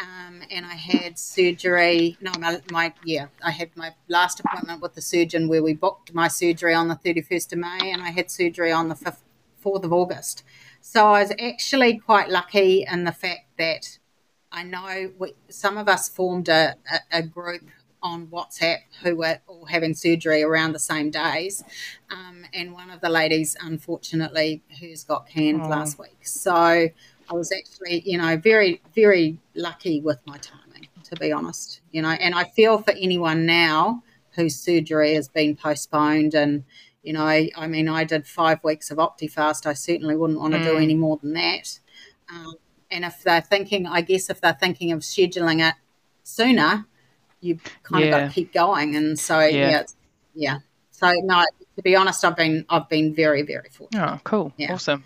um, 0.01 0.43
and 0.51 0.65
I 0.65 0.75
had 0.75 1.19
surgery. 1.19 2.17
No, 2.21 2.33
my, 2.39 2.61
my, 2.71 2.93
yeah, 3.05 3.27
I 3.43 3.51
had 3.51 3.71
my 3.77 3.95
last 4.09 4.41
appointment 4.41 4.81
with 4.81 4.95
the 4.95 5.01
surgeon 5.01 5.49
where 5.49 5.63
we 5.63 5.75
booked 5.75 6.15
my 6.15 6.29
surgery 6.29 6.75
on 6.75 6.89
the 6.89 6.97
31st 6.97 7.53
of 7.53 7.59
May, 7.59 7.91
and 7.93 8.03
I 8.03 8.11
had 8.11 8.31
surgery 8.31 8.71
on 8.71 8.89
the 8.89 8.95
5th, 8.95 9.23
4th 9.65 9.85
of 9.85 9.93
August. 9.93 10.45
So 10.81 11.09
I 11.09 11.23
was 11.23 11.33
actually 11.41 11.99
quite 11.99 12.29
lucky 12.29 12.87
in 12.91 13.05
the 13.05 13.13
fact 13.13 13.47
that 13.59 13.99
I 14.51 14.63
know 14.63 15.11
we, 15.19 15.35
some 15.49 15.77
of 15.77 15.89
us 15.89 16.09
formed 16.09 16.49
a, 16.49 16.77
a, 16.91 17.19
a, 17.19 17.23
group 17.23 17.65
on 18.03 18.29
WhatsApp 18.29 18.79
who 19.03 19.17
were 19.17 19.41
all 19.47 19.67
having 19.67 19.93
surgery 19.95 20.43
around 20.43 20.73
the 20.73 20.79
same 20.79 21.11
days. 21.11 21.63
Um, 22.11 22.47
and 22.55 22.73
one 22.73 22.91
of 22.91 23.01
the 23.01 23.11
ladies, 23.11 23.57
unfortunately, 23.61 24.63
hers 24.81 25.05
got 25.05 25.29
canned 25.29 25.63
oh. 25.63 25.69
last 25.69 25.99
week. 25.99 26.19
So 26.23 26.89
I 27.31 27.35
was 27.35 27.53
actually, 27.53 28.03
you 28.05 28.19
know, 28.19 28.37
very, 28.37 28.81
very 28.95 29.39
lucky 29.55 30.01
with 30.01 30.19
my 30.27 30.39
timing, 30.39 30.89
to 31.05 31.17
be 31.17 31.33
honest. 31.33 31.81
You 31.93 32.03
know, 32.03 32.11
and 32.11 32.35
I 32.35 32.45
feel 32.45 32.79
for 32.79 32.93
anyone 32.93 33.47
now 33.47 34.03
whose 34.33 34.57
surgery 34.57 35.15
has 35.15 35.29
been 35.29 35.57
postponed 35.57 36.35
and 36.35 36.65
you 37.03 37.13
know, 37.13 37.25
I, 37.25 37.51
I 37.57 37.69
mean, 37.69 37.89
I 37.89 38.05
did 38.05 38.27
five 38.27 38.63
weeks 38.63 38.91
of 38.91 38.99
Optifast. 38.99 39.67
I 39.67 39.73
certainly 39.73 40.17
wouldn't 40.17 40.41
want 40.41 40.53
to 40.53 40.59
mm. 40.59 40.65
do 40.65 40.77
any 40.77 40.95
more 40.95 41.17
than 41.17 41.33
that. 41.35 41.79
Um, 42.29 42.55
and 42.91 43.05
if 43.05 43.23
they're 43.23 43.41
thinking, 43.41 43.87
I 43.87 44.01
guess 44.01 44.29
if 44.29 44.41
they're 44.41 44.57
thinking 44.59 44.93
of 44.93 45.01
scheduling 45.01 45.67
it 45.67 45.75
sooner, 46.25 46.87
you 47.41 47.61
kind 47.83 48.05
of 48.05 48.11
got 48.11 48.27
to 48.27 48.29
keep 48.29 48.53
going. 48.53 48.97
And 48.97 49.19
so 49.19 49.41
Yeah. 49.41 49.71
yeah, 49.71 49.83
yeah. 50.35 50.59
So 50.91 51.13
no, 51.23 51.45
to 51.77 51.83
be 51.83 51.95
honest, 51.95 52.25
I've 52.25 52.37
been 52.37 52.67
I've 52.69 52.89
been 52.89 53.15
very 53.15 53.43
very 53.43 53.69
fortunate. 53.71 54.15
Oh, 54.15 54.21
cool. 54.25 54.53
Yeah. 54.57 54.75
Awesome. 54.75 55.05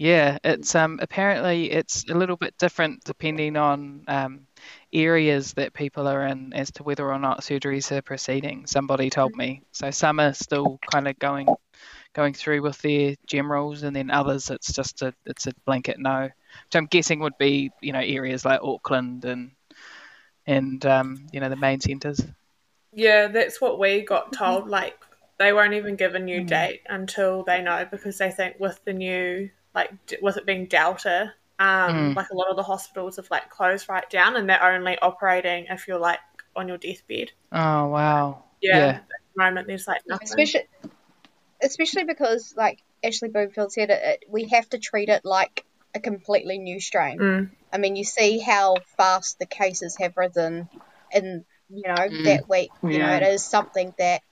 Yeah, 0.00 0.38
it's 0.42 0.74
um 0.74 0.98
apparently 1.02 1.70
it's 1.70 2.08
a 2.08 2.14
little 2.14 2.36
bit 2.36 2.56
different 2.56 3.04
depending 3.04 3.58
on 3.58 4.04
um 4.08 4.46
areas 4.94 5.52
that 5.52 5.74
people 5.74 6.08
are 6.08 6.26
in 6.26 6.54
as 6.54 6.70
to 6.72 6.84
whether 6.84 7.06
or 7.06 7.18
not 7.18 7.42
surgeries 7.42 7.92
are 7.92 8.00
proceeding. 8.00 8.66
Somebody 8.66 9.10
told 9.10 9.36
me. 9.36 9.60
So 9.72 9.90
some 9.90 10.18
are 10.18 10.32
still 10.32 10.78
kind 10.90 11.06
of 11.06 11.18
going 11.18 11.48
going 12.14 12.32
through 12.32 12.62
with 12.62 12.78
their 12.78 13.14
generals 13.26 13.82
and 13.82 13.94
then 13.94 14.10
others 14.10 14.48
it's 14.48 14.72
just 14.72 15.02
a 15.02 15.12
it's 15.26 15.46
a 15.46 15.52
blanket 15.66 15.98
no. 15.98 16.22
Which 16.22 16.76
I'm 16.76 16.86
guessing 16.86 17.20
would 17.20 17.36
be, 17.36 17.70
you 17.82 17.92
know, 17.92 18.00
areas 18.00 18.42
like 18.42 18.62
Auckland 18.62 19.26
and 19.26 19.50
and 20.46 20.84
um, 20.86 21.26
you 21.30 21.40
know, 21.40 21.50
the 21.50 21.56
main 21.56 21.78
centres. 21.80 22.22
Yeah, 22.94 23.26
that's 23.26 23.60
what 23.60 23.78
we 23.78 24.00
got 24.00 24.32
told. 24.32 24.66
Like 24.66 24.96
they 25.36 25.52
won't 25.52 25.74
even 25.74 25.96
give 25.96 26.14
a 26.14 26.18
new 26.18 26.42
date 26.42 26.80
until 26.88 27.42
they 27.42 27.60
know 27.60 27.86
because 27.90 28.16
they 28.16 28.30
think 28.30 28.58
with 28.58 28.82
the 28.86 28.94
new 28.94 29.50
like 29.74 29.92
was 30.22 30.36
it 30.36 30.46
being 30.46 30.66
Delta, 30.66 31.32
um, 31.58 32.12
Mm. 32.12 32.16
like 32.16 32.30
a 32.30 32.34
lot 32.36 32.48
of 32.48 32.56
the 32.56 32.62
hospitals 32.62 33.16
have 33.16 33.30
like 33.30 33.50
closed 33.50 33.88
right 33.88 34.08
down 34.10 34.36
and 34.36 34.48
they're 34.48 34.62
only 34.62 34.98
operating 34.98 35.66
if 35.68 35.86
you're 35.88 35.98
like 35.98 36.20
on 36.56 36.68
your 36.68 36.78
deathbed. 36.78 37.30
Oh 37.52 37.88
wow. 37.88 38.44
Yeah, 38.60 38.76
Yeah. 38.78 38.88
at 38.88 39.06
the 39.08 39.42
moment 39.44 39.66
there's 39.66 39.86
like 39.86 40.02
nothing. 40.06 40.24
especially 40.26 40.66
especially 41.62 42.04
because 42.04 42.54
like 42.56 42.82
Ashley 43.04 43.28
Bloomfield 43.28 43.72
said 43.72 43.90
it, 43.90 44.00
it 44.02 44.24
we 44.28 44.44
have 44.48 44.68
to 44.70 44.78
treat 44.78 45.08
it 45.08 45.24
like 45.24 45.64
a 45.94 46.00
completely 46.00 46.58
new 46.58 46.80
strain. 46.80 47.18
Mm. 47.18 47.50
I 47.72 47.78
mean, 47.78 47.96
you 47.96 48.04
see 48.04 48.38
how 48.38 48.76
fast 48.96 49.38
the 49.38 49.46
cases 49.46 49.96
have 49.98 50.16
risen 50.16 50.68
in 51.12 51.44
you 51.68 51.82
know 51.86 51.94
Mm. 51.94 52.24
that 52.24 52.48
week. 52.48 52.70
You 52.82 52.98
know, 52.98 53.06
Yeah. 53.06 53.16
it 53.18 53.22
is 53.34 53.44
something 53.44 53.94
that 53.98 54.22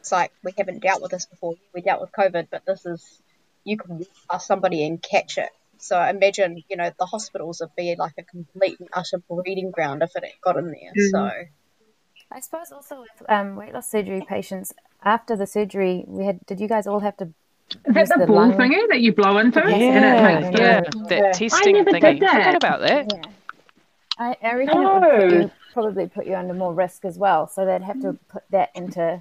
it's 0.00 0.12
like 0.12 0.32
we 0.44 0.52
haven't 0.56 0.82
dealt 0.82 1.02
with 1.02 1.10
this 1.10 1.26
before. 1.26 1.54
We 1.74 1.80
dealt 1.80 2.00
with 2.00 2.12
COVID, 2.12 2.48
but 2.50 2.64
this 2.66 2.84
is 2.86 3.22
you 3.66 3.76
can 3.76 3.98
walk 3.98 4.08
past 4.30 4.46
somebody 4.46 4.86
and 4.86 5.02
catch 5.02 5.36
it. 5.38 5.50
So 5.78 6.00
imagine, 6.00 6.62
you 6.70 6.76
know, 6.76 6.90
the 6.98 7.04
hospitals 7.06 7.60
would 7.60 7.74
be 7.76 7.94
like 7.98 8.14
a 8.18 8.22
complete 8.22 8.80
and 8.80 8.88
utter 8.94 9.18
breeding 9.28 9.70
ground 9.70 10.02
if 10.02 10.10
it 10.16 10.24
got 10.40 10.56
in 10.56 10.66
there. 10.66 10.92
Mm. 10.96 11.10
So 11.10 11.30
I 12.32 12.40
suppose 12.40 12.72
also 12.72 13.00
with 13.02 13.10
um, 13.30 13.56
weight 13.56 13.72
loss 13.74 13.90
surgery 13.90 14.24
patients, 14.26 14.72
after 15.04 15.36
the 15.36 15.46
surgery, 15.46 16.04
we 16.06 16.24
had. 16.24 16.44
Did 16.46 16.60
you 16.60 16.68
guys 16.68 16.86
all 16.86 17.00
have 17.00 17.16
to? 17.18 17.24
Is 17.96 18.08
that 18.08 18.08
the 18.08 18.18
the 18.20 18.26
ball 18.26 18.36
lung- 18.36 18.52
thingy 18.54 18.88
that 18.88 19.00
you 19.00 19.12
blow 19.12 19.38
into? 19.38 19.60
Yes, 19.60 19.72
And 19.74 20.04
it 20.04 20.08
Yeah, 20.08 20.40
makes 20.40 20.56
the- 20.56 20.62
yeah, 20.62 20.80
Yeah. 21.16 21.20
that 21.22 21.34
testing 21.34 21.76
I 21.76 21.78
never 21.80 21.90
thingy. 21.90 22.00
did 22.00 22.20
that. 22.20 22.32
Forgot 22.44 22.54
about 22.56 22.80
that. 22.80 23.12
Yeah. 23.12 23.22
I, 24.18 24.36
I 24.42 24.54
reckon 24.54 24.82
it 24.82 24.84
would 24.86 25.02
put 25.30 25.32
you, 25.42 25.50
probably 25.74 26.06
put 26.08 26.26
you 26.26 26.34
under 26.36 26.54
more 26.54 26.72
risk 26.72 27.04
as 27.04 27.18
well. 27.18 27.46
So 27.48 27.66
they'd 27.66 27.82
have 27.82 28.00
to 28.02 28.14
put 28.28 28.44
that 28.50 28.70
into 28.74 29.20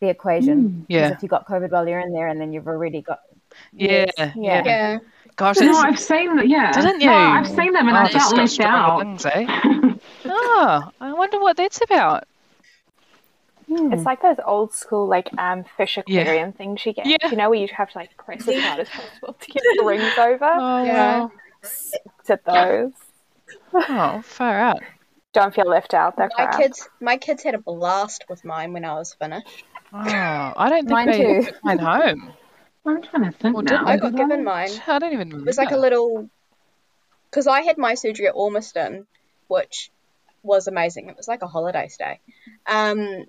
the 0.00 0.08
equation. 0.08 0.78
'Cause 0.80 0.86
Yeah. 0.88 1.08
If 1.12 1.22
you 1.22 1.28
got 1.28 1.46
COVID 1.46 1.70
while 1.70 1.86
you're 1.86 2.00
in 2.00 2.12
there, 2.12 2.28
and 2.28 2.40
then 2.40 2.52
you've 2.54 2.66
already 2.66 3.02
got. 3.02 3.20
Yeah, 3.72 4.06
Yes, 4.18 4.32
yeah. 4.36 4.62
yeah, 4.64 4.98
Gosh, 5.36 5.58
No, 5.60 5.72
I've 5.78 5.98
seen 5.98 6.36
that. 6.36 6.48
Yeah, 6.48 6.72
Didn't 6.72 7.00
you? 7.00 7.06
No, 7.06 7.14
I've 7.14 7.48
seen 7.48 7.72
them, 7.72 7.88
and 7.88 7.96
oh, 7.96 8.00
I 8.00 8.04
the 8.04 8.10
felt 8.10 8.24
Scotch 8.30 8.38
left 8.38 8.50
stronger 8.52 8.76
out. 8.76 8.98
lungs, 8.98 9.26
eh? 9.26 9.46
Oh, 10.24 10.90
I 11.00 11.12
wonder 11.14 11.40
what 11.40 11.56
that's 11.56 11.80
about. 11.82 12.24
It's 13.68 14.04
like 14.04 14.20
those 14.22 14.36
old 14.44 14.72
school 14.74 15.06
like 15.06 15.30
um 15.38 15.64
fish 15.76 15.98
Yeah. 16.06 16.20
aquarium 16.22 16.52
things 16.52 16.84
you 16.84 16.92
get. 16.92 17.06
Yeah. 17.06 17.16
You 17.30 17.36
know 17.36 17.48
where 17.50 17.58
you 17.58 17.68
have 17.74 17.90
to 17.90 17.98
like 17.98 18.14
press 18.18 18.46
as 18.46 18.62
hard 18.62 18.80
as 18.80 18.88
possible 18.88 19.32
to 19.34 19.50
get 19.50 19.62
the 19.76 19.84
rings 19.84 20.12
over. 20.18 20.44
Oh, 20.44 20.84
Yeah. 20.84 21.20
wow. 21.20 21.32
It's 21.62 22.30
at 22.30 22.44
those. 22.44 22.92
Oh, 23.72 24.20
far 24.22 24.58
out. 24.58 24.82
Don't 25.32 25.54
feel 25.54 25.66
left 25.68 25.94
out. 25.94 26.16
They're 26.16 26.28
my 26.36 26.44
crap. 26.46 26.58
kids, 26.60 26.88
my 27.00 27.16
kids 27.16 27.42
had 27.42 27.54
a 27.54 27.58
blast 27.58 28.24
with 28.28 28.44
mine 28.44 28.74
when 28.74 28.84
I 28.84 28.94
was 28.94 29.14
finished. 29.14 29.64
Oh, 29.94 29.98
I 30.00 30.68
don't 30.68 30.80
think 30.86 30.90
Mine 30.90 31.06
they 31.06 31.22
too. 31.22 31.42
took 31.46 31.64
mine 31.64 31.78
home. 31.78 32.32
I'm 32.84 33.02
trying 33.02 33.24
to 33.24 33.32
think 33.38 33.54
Well, 33.54 33.62
did 33.62 33.74
now. 33.74 33.86
I 33.86 33.96
got 33.96 34.14
given 34.16 34.42
mine. 34.44 34.70
I 34.86 34.98
don't 34.98 35.12
even 35.12 35.28
remember. 35.28 35.44
It 35.44 35.46
was 35.46 35.58
like 35.58 35.70
a 35.70 35.76
little, 35.76 36.28
because 37.30 37.46
I 37.46 37.60
had 37.62 37.78
my 37.78 37.94
surgery 37.94 38.26
at 38.26 38.34
Ormiston, 38.34 39.06
which 39.48 39.90
was 40.42 40.66
amazing. 40.66 41.08
It 41.08 41.16
was 41.16 41.28
like 41.28 41.42
a 41.42 41.46
holiday 41.46 41.88
stay. 41.88 42.18
Um, 42.66 43.24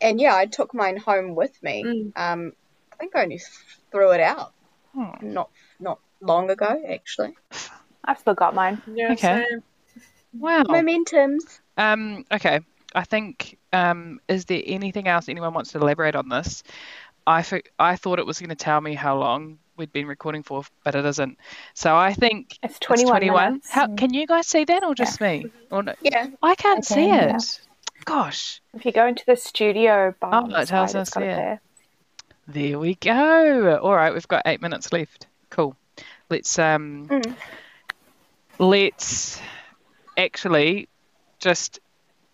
and 0.00 0.20
yeah, 0.20 0.34
I 0.34 0.46
took 0.46 0.74
mine 0.74 0.96
home 0.96 1.34
with 1.34 1.62
me. 1.62 1.84
Mm. 1.84 2.12
Um, 2.16 2.52
I 2.92 2.96
think 2.96 3.14
I 3.14 3.22
only 3.24 3.40
threw 3.90 4.12
it 4.12 4.20
out 4.20 4.52
Oh, 4.96 5.14
not 5.20 5.50
not 5.78 5.98
long 6.20 6.50
ago, 6.50 6.82
actually. 6.88 7.36
I've 8.04 8.18
still 8.18 8.34
got 8.34 8.54
mine. 8.54 8.80
Yeah, 8.92 9.12
Okay. 9.12 9.44
same. 9.50 9.62
wow. 10.32 10.62
Momentums. 10.64 11.60
Um, 11.76 12.24
okay. 12.32 12.60
I 12.94 13.04
think, 13.04 13.58
um, 13.72 14.18
is 14.28 14.46
there 14.46 14.62
anything 14.64 15.06
else 15.08 15.28
anyone 15.28 15.52
wants 15.52 15.72
to 15.72 15.78
elaborate 15.78 16.16
on 16.16 16.30
this? 16.30 16.62
I, 17.28 17.42
for, 17.42 17.60
I 17.78 17.96
thought 17.96 18.18
it 18.18 18.26
was 18.26 18.38
going 18.38 18.48
to 18.50 18.56
tell 18.56 18.80
me 18.80 18.94
how 18.94 19.18
long 19.18 19.58
we'd 19.76 19.92
been 19.92 20.06
recording 20.06 20.42
for, 20.42 20.64
but 20.82 20.94
it 20.94 21.04
isn't. 21.04 21.38
So 21.74 21.94
I 21.94 22.12
think 22.14 22.58
It's 22.62 22.76
it's 22.76 22.78
21 22.80 23.10
21. 23.20 23.60
How, 23.68 23.86
can 23.94 24.12
you 24.14 24.26
guys 24.26 24.46
see 24.48 24.64
that 24.64 24.82
or 24.82 24.94
just 24.94 25.20
me? 25.20 25.46
Or 25.70 25.82
no, 25.82 25.94
Yeah. 26.00 26.28
I 26.42 26.54
can't 26.54 26.78
I 26.78 26.94
see 26.94 27.06
can, 27.06 27.28
it. 27.28 27.32
yeah. 27.32 27.38
Gosh. 28.04 28.60
If 28.74 28.84
you 28.86 28.92
go 28.92 29.06
into 29.06 29.24
the 29.26 29.36
studio 29.36 30.14
bar, 30.20 30.46
Oh, 30.50 30.54
it 30.60 30.68
tells 30.68 30.94
us, 30.94 31.08
it's 31.08 31.14
got 31.14 31.22
it 31.22 31.26
yeah. 31.26 31.36
there. 31.36 31.60
There 32.48 32.78
we 32.78 32.94
go. 32.94 33.76
All 33.82 33.94
right, 33.94 34.12
we've 34.14 34.26
got 34.26 34.42
eight 34.46 34.62
minutes 34.62 34.90
left. 34.92 35.26
Cool. 35.50 35.76
Let's 36.30 36.58
um 36.58 37.06
Mm. 37.08 37.34
let's 38.58 39.40
actually 40.16 40.88
just 41.40 41.80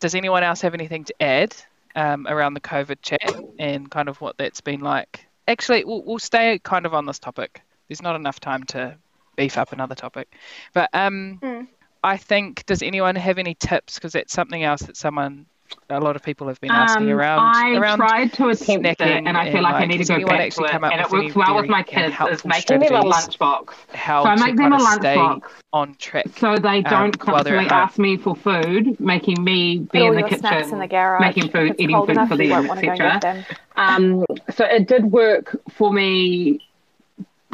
does 0.01 0.15
anyone 0.15 0.43
else 0.43 0.61
have 0.63 0.75
anything 0.75 1.05
to 1.05 1.15
add 1.23 1.55
um, 1.95 2.27
around 2.29 2.55
the 2.55 2.61
COVID 2.61 2.99
chat 3.03 3.35
and 3.59 3.91
kind 3.91 4.09
of 4.09 4.21
what 4.21 4.37
that's 4.39 4.61
been 4.61 4.81
like? 4.81 5.27
Actually, 5.47 5.85
we'll, 5.85 6.03
we'll 6.03 6.19
stay 6.19 6.59
kind 6.59 6.87
of 6.87 6.95
on 6.95 7.07
this 7.07 7.19
topic. 7.19 7.63
There's 7.89 8.03
not 8.03 8.17
enough 8.17 8.41
time 8.41 8.65
to 8.65 8.97
beef 9.37 9.59
up 9.59 9.73
another 9.73 9.95
topic, 9.95 10.35
but 10.73 10.89
um, 10.93 11.39
Mm. 11.43 11.69
I 12.03 12.19
think 12.19 12.67
does 12.67 12.83
anyone 12.83 13.17
have 13.17 13.39
any 13.39 13.55
tips? 13.55 13.95
Because 13.95 14.13
that's 14.13 14.33
something 14.33 14.63
else 14.63 14.83
that 14.83 14.97
someone, 14.97 15.47
a 15.91 16.01
lot 16.01 16.17
of 16.17 16.23
people 16.23 16.49
have 16.49 16.61
been 16.61 16.71
asking 16.71 17.11
Um, 17.11 17.19
around. 17.19 17.39
I 17.41 17.75
around 17.77 17.99
tried 17.99 18.33
to 18.35 18.49
attempt 18.49 18.87
it, 18.87 18.99
snacking 18.99 19.27
and 19.27 19.37
I 19.37 19.47
feel 19.47 19.57
and, 19.57 19.63
like 19.65 19.75
I 19.75 19.85
need 19.87 19.95
to 19.95 19.99
has 19.99 20.09
go 20.09 20.15
anyone 20.15 20.31
back 20.31 20.39
to 20.39 20.45
actually 20.47 20.65
it. 20.67 20.71
come 20.73 20.85
up 20.85 20.93
And 20.93 21.01
it 21.01 21.05
with 21.05 21.13
works 21.13 21.25
any 21.25 21.33
well 21.37 21.57
with 21.57 21.69
my 21.71 21.79
um, 21.79 21.85
kids. 21.85 22.09
Is 22.09 22.13
helpful 22.15 22.49
making 22.49 22.79
them 22.81 22.83
a 22.83 23.13
strategies? 23.13 23.37
lunchbox. 23.39 23.75
how 23.95 24.23
So 24.25 24.29
I 24.31 24.37
make 24.37 24.57
them 24.57 24.73
a 24.73 24.79
lunchbox. 24.79 25.43
on 25.73 25.95
track. 25.97 26.27
So 26.37 26.59
they 26.59 26.83
don't 26.83 27.17
while 27.27 27.43
they're 27.45 27.55
constantly 27.57 27.69
ask 27.71 27.99
me 27.99 28.17
for 28.17 28.35
food, 28.37 28.99
making 29.01 29.43
me 29.43 29.79
be 29.79 29.99
Put 29.99 30.03
in 30.07 30.15
the 30.15 30.23
kitchen, 30.23 30.73
in 30.73 30.79
the 30.79 30.87
garage. 30.87 31.21
making 31.21 31.49
food, 31.51 31.67
If 31.67 31.71
it's 31.73 31.81
eating 31.81 32.01
food 32.01 32.11
enough, 32.11 32.29
for 32.29 32.37
them, 32.37 32.51
won't 32.51 32.69
want 32.69 32.81
to 32.81 32.87
go 32.87 32.93
and 32.93 33.03
etc. 33.25 33.45
Um, 33.77 34.25
so 34.55 34.65
it 34.65 34.87
did 34.89 35.11
work 35.11 35.57
for 35.71 35.93
me, 35.93 36.61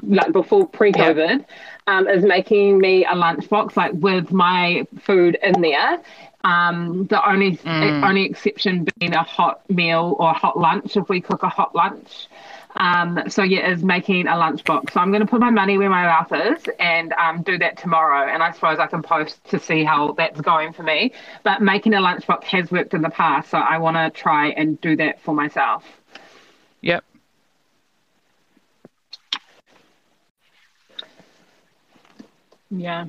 like 0.02 0.33
before 0.33 0.66
pre-COVID, 0.68 1.44
um, 1.87 2.09
is 2.09 2.24
making 2.24 2.78
me 2.78 3.04
a 3.04 3.14
lunchbox 3.14 3.76
like 3.76 3.92
with 3.94 4.30
my 4.33 4.87
food 5.00 5.38
in 5.42 5.61
there. 5.61 5.98
Um, 6.42 7.07
the 7.07 7.26
only 7.29 7.57
Mm. 7.59 8.03
only 8.09 8.24
exception 8.24 8.87
being 8.98 9.14
a 9.14 9.22
hot 9.22 9.68
meal 9.68 10.16
or 10.18 10.31
a 10.31 10.35
hot 10.35 10.59
lunch 10.59 10.96
if 10.96 11.09
we 11.09 11.20
cook 11.20 11.42
a 11.42 11.48
hot 11.48 11.74
lunch. 11.74 12.29
Um, 12.76 13.24
so 13.29 13.42
yeah, 13.42 13.68
is 13.70 13.83
making 13.83 14.26
a 14.26 14.33
lunchbox. 14.33 14.92
So 14.92 15.00
I'm 15.00 15.11
going 15.11 15.20
to 15.22 15.26
put 15.26 15.40
my 15.40 15.50
money 15.50 15.76
where 15.76 15.90
my 15.90 16.05
mouth 16.05 16.33
is 16.33 16.64
and 16.79 17.12
um, 17.14 17.42
do 17.42 17.59
that 17.59 17.76
tomorrow. 17.79 18.29
And 18.33 18.42
I 18.42 18.53
suppose 18.53 18.79
I 18.79 18.87
can 18.87 19.03
post 19.03 19.42
to 19.50 19.59
see 19.59 19.83
how 19.85 20.12
that's 20.12 20.40
going 20.40 20.72
for 20.72 20.83
me. 20.85 21.12
But 21.42 21.61
making 21.62 21.94
a 21.94 21.98
lunchbox 22.00 22.44
has 22.44 22.70
worked 22.70 22.94
in 22.94 23.03
the 23.03 23.11
past, 23.11 23.50
so 23.50 23.59
I 23.59 23.79
want 23.79 23.96
to 23.96 24.11
try 24.11 24.48
and 24.50 24.81
do 24.81 24.96
that 24.96 25.20
for 25.20 25.35
myself. 25.35 25.85
Yep. 26.81 27.05
Yeah. 32.70 33.07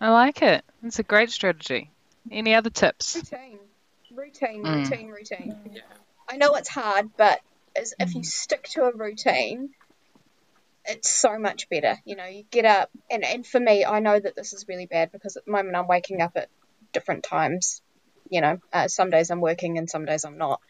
I 0.00 0.10
like 0.10 0.42
it. 0.42 0.64
It's 0.82 0.98
a 0.98 1.02
great 1.02 1.30
strategy. 1.30 1.90
Any 2.30 2.54
other 2.54 2.70
tips? 2.70 3.16
Routine, 3.16 3.58
routine, 4.10 4.62
Mm. 4.64 4.74
routine, 4.76 5.08
routine. 5.10 5.82
I 6.28 6.36
know 6.36 6.54
it's 6.56 6.68
hard, 6.68 7.06
but 7.16 7.40
as, 7.76 7.94
if 7.98 8.14
you 8.14 8.24
stick 8.24 8.64
to 8.70 8.84
a 8.84 8.92
routine, 8.92 9.70
it's 10.84 11.08
so 11.08 11.38
much 11.38 11.68
better. 11.68 11.98
You 12.04 12.16
know, 12.16 12.26
you 12.26 12.44
get 12.50 12.64
up, 12.64 12.90
and, 13.10 13.24
and 13.24 13.46
for 13.46 13.60
me, 13.60 13.84
I 13.84 14.00
know 14.00 14.18
that 14.18 14.36
this 14.36 14.52
is 14.52 14.66
really 14.68 14.86
bad 14.86 15.12
because 15.12 15.36
at 15.36 15.44
the 15.44 15.52
moment 15.52 15.76
I'm 15.76 15.88
waking 15.88 16.20
up 16.20 16.32
at 16.36 16.48
different 16.92 17.24
times. 17.24 17.82
You 18.28 18.40
know, 18.40 18.58
uh, 18.72 18.88
some 18.88 19.10
days 19.10 19.30
I'm 19.30 19.40
working 19.40 19.78
and 19.78 19.88
some 19.88 20.04
days 20.04 20.24
I'm 20.24 20.38
not. 20.38 20.60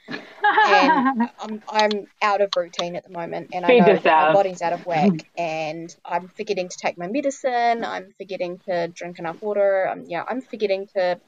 And 0.43 1.31
I'm 1.41 1.63
I'm 1.69 2.07
out 2.23 2.41
of 2.41 2.51
routine 2.57 2.97
at 2.97 3.05
the 3.05 3.11
moment, 3.11 3.51
and 3.53 3.65
I 3.65 3.69
Feed 3.69 3.81
know 3.81 3.97
that 3.97 4.05
my 4.05 4.33
body's 4.33 4.63
out 4.63 4.73
of 4.73 4.81
whack, 4.87 5.13
and 5.37 5.95
I'm 6.05 6.29
forgetting 6.29 6.69
to 6.69 6.77
take 6.77 6.99
my 6.99 7.07
medicine. 7.09 7.85
I'm 7.85 8.13
forgetting 8.19 8.59
to 8.69 8.89
drink 8.89 9.19
enough 9.19 9.41
water. 9.43 9.89
Um, 9.89 10.05
yeah, 10.07 10.25
I'm 10.29 10.41
forgetting 10.41 10.89
to 10.97 11.21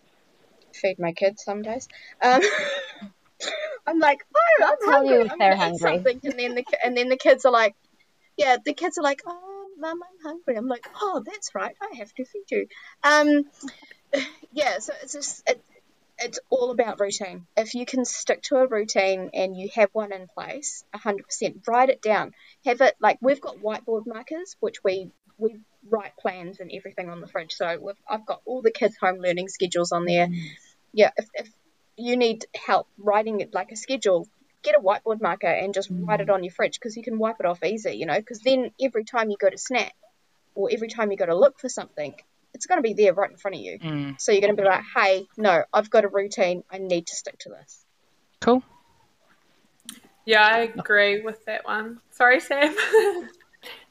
feed 0.75 0.99
my 0.99 1.13
kids 1.13 1.43
some 1.45 1.63
days. 1.63 1.89
Um, 2.23 2.41
I'm 3.87 3.99
like, 3.99 4.21
oh, 4.35 4.65
I'm 4.65 4.89
you 4.89 4.93
hungry. 4.93 5.27
if 5.27 5.33
I'm 5.33 5.39
they're 5.39 5.57
hungry. 5.57 5.79
something, 5.79 6.21
and 6.25 6.39
then 6.39 6.55
the 6.55 6.65
and 6.85 6.97
then 6.97 7.09
the 7.09 7.17
kids 7.17 7.45
are 7.45 7.53
like, 7.53 7.75
yeah, 8.37 8.57
the 8.65 8.75
kids 8.75 8.99
are 8.99 9.05
like, 9.05 9.23
oh, 9.27 9.67
Mum, 9.79 10.01
I'm 10.03 10.25
hungry. 10.25 10.57
I'm 10.57 10.67
like, 10.67 10.87
oh, 11.01 11.23
that's 11.25 11.55
right. 11.55 11.75
I 11.81 11.97
have 11.99 12.13
to 12.15 12.25
feed 12.25 12.51
you. 12.51 12.67
Um, 13.03 13.45
yeah. 14.53 14.79
So 14.81 14.93
it's 15.03 15.13
just 15.13 15.49
it, 15.49 15.63
it's 16.21 16.41
all 16.51 16.71
about 16.71 17.01
routine. 17.01 17.47
If 17.57 17.75
you 17.75 17.87
can 17.87 18.05
stick 18.05 18.43
to 18.45 18.57
a 18.57 18.67
routine 18.67 19.31
and 19.35 19.57
you 19.57 19.69
have 19.75 19.91
one 19.93 20.13
in 20.13 20.27
place, 20.27 20.85
100%, 20.95 21.67
write 21.67 21.91
it 21.91 22.03
down. 22.03 22.33
Have 22.65 22.81
it 22.81 22.97
like 23.01 23.19
we've 23.21 23.41
got 23.41 23.59
whiteboard 23.59 24.07
markers, 24.07 24.57
which 24.61 24.83
we 24.83 25.11
we 25.39 25.57
write 25.89 26.17
plans 26.17 26.59
and 26.61 26.71
everything 26.75 27.09
on 27.09 27.21
the 27.21 27.29
fridge. 27.29 27.53
So 27.53 27.95
I've 28.09 28.27
got 28.27 28.43
all 28.45 28.61
the 28.61 28.73
kids' 28.73 28.97
home 29.01 29.19
learning 29.19 29.49
schedules 29.49 29.93
on 29.93 30.05
there. 30.05 30.27
Mm. 30.27 30.49
Yeah, 30.93 31.11
if, 31.17 31.27
if 31.35 31.49
you 31.97 32.17
need 32.17 32.45
help 32.67 32.89
writing 32.99 33.41
it 33.41 33.55
like 33.55 33.71
a 33.71 33.77
schedule, 33.77 34.27
get 34.63 34.75
a 34.75 34.81
whiteboard 34.81 35.21
marker 35.21 35.47
and 35.47 35.73
just 35.73 35.93
mm. 35.93 36.07
write 36.07 36.21
it 36.21 36.31
on 36.31 36.43
your 36.43 36.53
fridge 36.53 36.75
because 36.81 36.97
you 36.97 37.03
can 37.03 37.19
wipe 37.19 37.37
it 37.39 37.47
off 37.47 37.63
easy, 37.63 37.93
you 37.93 38.07
know, 38.07 38.19
because 38.19 38.41
then 38.41 38.73
every 38.81 39.05
time 39.05 39.31
you 39.31 39.37
go 39.39 39.49
to 39.49 39.59
snack 39.59 39.95
or 40.55 40.69
every 40.73 40.89
time 40.89 41.13
you 41.13 41.17
go 41.17 41.27
to 41.27 41.37
look 41.37 41.61
for 41.61 41.69
something, 41.69 42.15
it's 42.55 42.67
going 42.67 42.79
to 42.79 42.83
be 42.83 42.95
there 42.95 43.15
right 43.15 43.31
in 43.31 43.37
front 43.37 43.57
of 43.57 43.61
you. 43.61 43.79
Mm. 43.79 44.21
So 44.21 44.33
you're 44.33 44.41
going 44.41 44.57
to 44.57 44.61
be 44.61 44.67
like, 44.67 44.85
hey, 44.95 45.27
no, 45.37 45.63
I've 45.73 45.91
got 45.91 46.05
a 46.05 46.09
routine. 46.09 46.65
I 46.71 46.79
need 46.79 47.07
to 47.07 47.15
stick 47.15 47.39
to 47.41 47.51
this. 47.51 47.85
Cool. 48.41 48.63
Yeah, 50.25 50.43
I 50.43 50.59
agree 50.77 51.23
with 51.23 51.45
that 51.47 51.65
one. 51.65 52.01
Sorry, 52.11 52.41
Sam. 52.41 52.75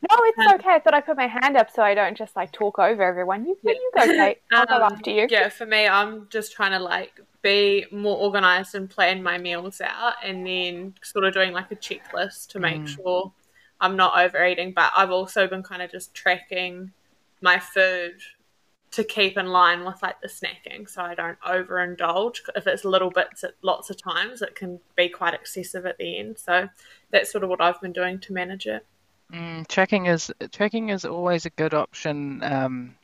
No, 0.10 0.18
it's 0.22 0.40
um, 0.40 0.56
okay. 0.56 0.70
I 0.70 0.80
thought 0.80 0.94
I 0.94 1.02
put 1.02 1.18
my 1.18 1.28
hand 1.28 1.58
up 1.58 1.72
so 1.72 1.82
I 1.82 1.94
don't 1.94 2.16
just 2.16 2.36
like 2.36 2.52
talk 2.52 2.80
over 2.80 3.04
everyone. 3.04 3.46
You, 3.46 3.58
you 3.64 3.92
go, 3.96 4.06
Kate. 4.06 4.38
I'll 4.52 4.62
um, 4.62 4.68
go 4.68 4.96
after 4.96 5.10
you. 5.10 5.28
Yeah, 5.30 5.50
for 5.50 5.66
me, 5.66 5.88
I'm 5.88 6.28
just 6.30 6.54
trying 6.54 6.72
to 6.72 6.80
like 6.80 7.20
be 7.42 7.86
more 7.92 8.16
organized 8.18 8.76
and 8.76 8.90
plan 8.90 9.24
my 9.24 9.38
meals 9.38 9.82
out 9.82 10.14
and 10.24 10.46
then 10.46 10.94
sort 11.02 11.26
of 11.26 11.34
doing 11.34 11.52
like 11.52 11.72
a 11.72 11.76
checklist 11.76 12.48
to 12.50 12.60
make 12.60 12.82
mm. 12.84 12.88
sure 12.88 13.34
I'm 13.82 13.96
not 13.98 14.18
overeating. 14.18 14.74
But 14.74 14.94
I've 14.96 15.12
also 15.12 15.48
been 15.48 15.64
kind 15.64 15.82
of 15.82 15.92
just 15.92 16.14
tracking 16.14 16.92
my 17.42 17.60
food 17.60 18.22
to 18.92 19.04
keep 19.04 19.38
in 19.38 19.48
line 19.48 19.86
with 19.86 20.02
like 20.02 20.22
the 20.22 20.28
snacking 20.28 20.90
so 20.90 21.02
I 21.02 21.16
don't 21.16 21.40
overindulge. 21.42 22.40
If 22.56 22.68
it's 22.68 22.86
little 22.86 23.12
bits 23.12 23.44
at 23.44 23.56
lots 23.62 23.90
of 23.90 24.02
times, 24.02 24.42
it 24.42 24.56
can 24.56 24.80
be 24.96 25.10
quite 25.10 25.34
excessive 25.34 25.86
at 25.86 25.98
the 25.98 26.18
end. 26.18 26.38
So 26.38 26.70
that's 27.12 27.32
sort 27.32 27.44
of 27.44 27.50
what 27.50 27.62
I've 27.62 27.82
been 27.82 27.94
doing 27.94 28.20
to 28.20 28.34
manage 28.34 28.66
it. 28.66 28.86
Mm, 29.32 29.68
tracking 29.68 30.06
is 30.06 30.32
tracking 30.52 30.90
is 30.90 31.04
always 31.04 31.46
a 31.46 31.50
good 31.52 31.74
option 31.74 32.42
um, 32.44 32.96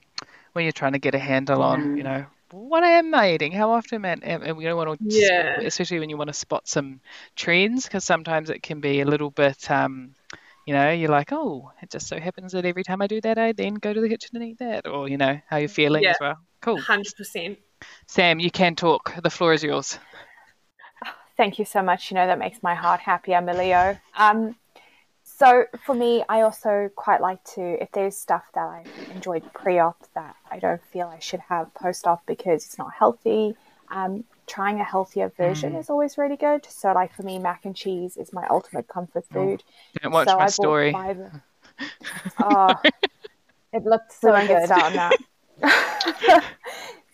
when 0.53 0.63
you're 0.63 0.71
trying 0.71 0.93
to 0.93 0.99
get 0.99 1.15
a 1.15 1.19
handle 1.19 1.61
on, 1.61 1.97
you 1.97 2.03
know, 2.03 2.25
what 2.53 2.83
am 2.83 3.13
I 3.15 3.33
eating? 3.33 3.51
How 3.51 3.71
often 3.71 4.05
am, 4.05 4.21
I? 4.23 4.27
am 4.27 4.55
we 4.55 4.63
don't 4.63 4.77
want 4.77 4.99
to, 4.99 5.05
yeah. 5.09 5.59
especially 5.61 5.99
when 5.99 6.09
you 6.09 6.17
want 6.17 6.29
to 6.29 6.33
spot 6.33 6.67
some 6.67 7.01
trends, 7.35 7.85
because 7.85 8.03
sometimes 8.03 8.49
it 8.49 8.61
can 8.61 8.79
be 8.79 9.01
a 9.01 9.05
little 9.05 9.31
bit, 9.31 9.69
um, 9.71 10.13
you 10.65 10.73
know, 10.73 10.91
you're 10.91 11.09
like, 11.09 11.31
oh, 11.31 11.71
it 11.81 11.89
just 11.89 12.07
so 12.07 12.19
happens 12.19 12.53
that 12.53 12.65
every 12.65 12.83
time 12.83 13.01
I 13.01 13.07
do 13.07 13.19
that, 13.21 13.37
I 13.37 13.51
then 13.51 13.75
go 13.75 13.93
to 13.93 14.01
the 14.01 14.09
kitchen 14.09 14.35
and 14.35 14.45
eat 14.45 14.59
that, 14.59 14.87
or 14.87 15.09
you 15.09 15.17
know, 15.17 15.39
how 15.47 15.57
you're 15.57 15.69
feeling 15.69 16.03
yeah. 16.03 16.11
as 16.11 16.17
well. 16.19 16.37
Cool. 16.61 16.79
Hundred 16.79 17.15
percent. 17.15 17.57
Sam, 18.07 18.39
you 18.39 18.49
can 18.49 18.75
talk. 18.75 19.13
The 19.21 19.29
floor 19.29 19.53
is 19.53 19.63
yours. 19.63 19.99
Thank 21.35 21.59
you 21.59 21.65
so 21.65 21.81
much. 21.81 22.11
You 22.11 22.15
know 22.15 22.27
that 22.27 22.39
makes 22.39 22.61
my 22.63 22.75
heart 22.75 23.01
happy. 23.01 23.35
I'm 23.35 23.49
a 23.49 23.53
Leo. 23.53 23.97
Um, 24.15 24.55
so 25.23 25.65
for 25.85 25.95
me, 25.95 26.23
I 26.29 26.41
also 26.41 26.89
quite 26.95 27.19
like 27.19 27.43
to, 27.55 27.81
if 27.81 27.91
there's 27.91 28.15
stuff 28.15 28.43
that 28.53 28.61
I 28.61 28.85
enjoyed 29.13 29.43
pre-op 29.53 29.97
that 30.13 30.35
I 30.49 30.59
don't 30.59 30.83
feel 30.85 31.07
I 31.07 31.19
should 31.19 31.39
have 31.49 31.73
post-op 31.73 32.25
because 32.25 32.65
it's 32.65 32.77
not 32.77 32.93
healthy, 32.93 33.55
um, 33.89 34.23
trying 34.47 34.79
a 34.79 34.83
healthier 34.83 35.31
version 35.35 35.73
mm. 35.73 35.79
is 35.79 35.89
always 35.89 36.17
really 36.17 36.37
good. 36.37 36.65
So 36.65 36.91
like 36.93 37.13
for 37.13 37.23
me, 37.23 37.39
mac 37.39 37.65
and 37.65 37.75
cheese 37.75 38.17
is 38.17 38.33
my 38.33 38.45
ultimate 38.49 38.87
comfort 38.87 39.25
oh, 39.31 39.33
food. 39.33 39.63
Don't 40.01 40.11
watch 40.11 40.27
so 40.27 40.37
my 40.37 40.47
story. 40.47 40.91
Five... 40.91 41.17
oh, 42.41 42.73
it 43.73 43.83
looked 43.83 44.11
so 44.13 44.31
good 44.47 44.71
on 44.71 44.93
that. 44.93 45.15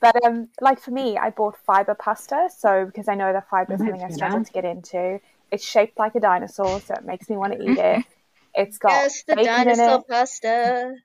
but 0.01 0.25
um, 0.25 0.49
like 0.61 0.79
for 0.79 0.91
me, 0.91 1.17
I 1.17 1.29
bought 1.29 1.57
fiber 1.65 1.95
pasta. 1.95 2.49
So 2.55 2.85
because 2.85 3.07
I 3.07 3.15
know 3.15 3.31
that 3.33 3.49
fiber 3.49 3.73
is 3.73 3.79
something 3.79 4.03
I 4.03 4.09
struggle 4.09 4.43
to 4.43 4.51
get 4.51 4.65
into. 4.65 5.19
It's 5.51 5.65
shaped 5.65 5.97
like 5.97 6.15
a 6.15 6.19
dinosaur, 6.19 6.79
so 6.79 6.93
it 6.93 7.05
makes 7.05 7.29
me 7.29 7.35
want 7.35 7.53
to 7.53 7.63
eat 7.63 7.77
it. 7.77 8.05
It's 8.55 8.79
got 8.79 8.89
yes, 8.89 9.23
the 9.27 9.35
dinosaur 9.35 10.03
pasta. 10.09 10.95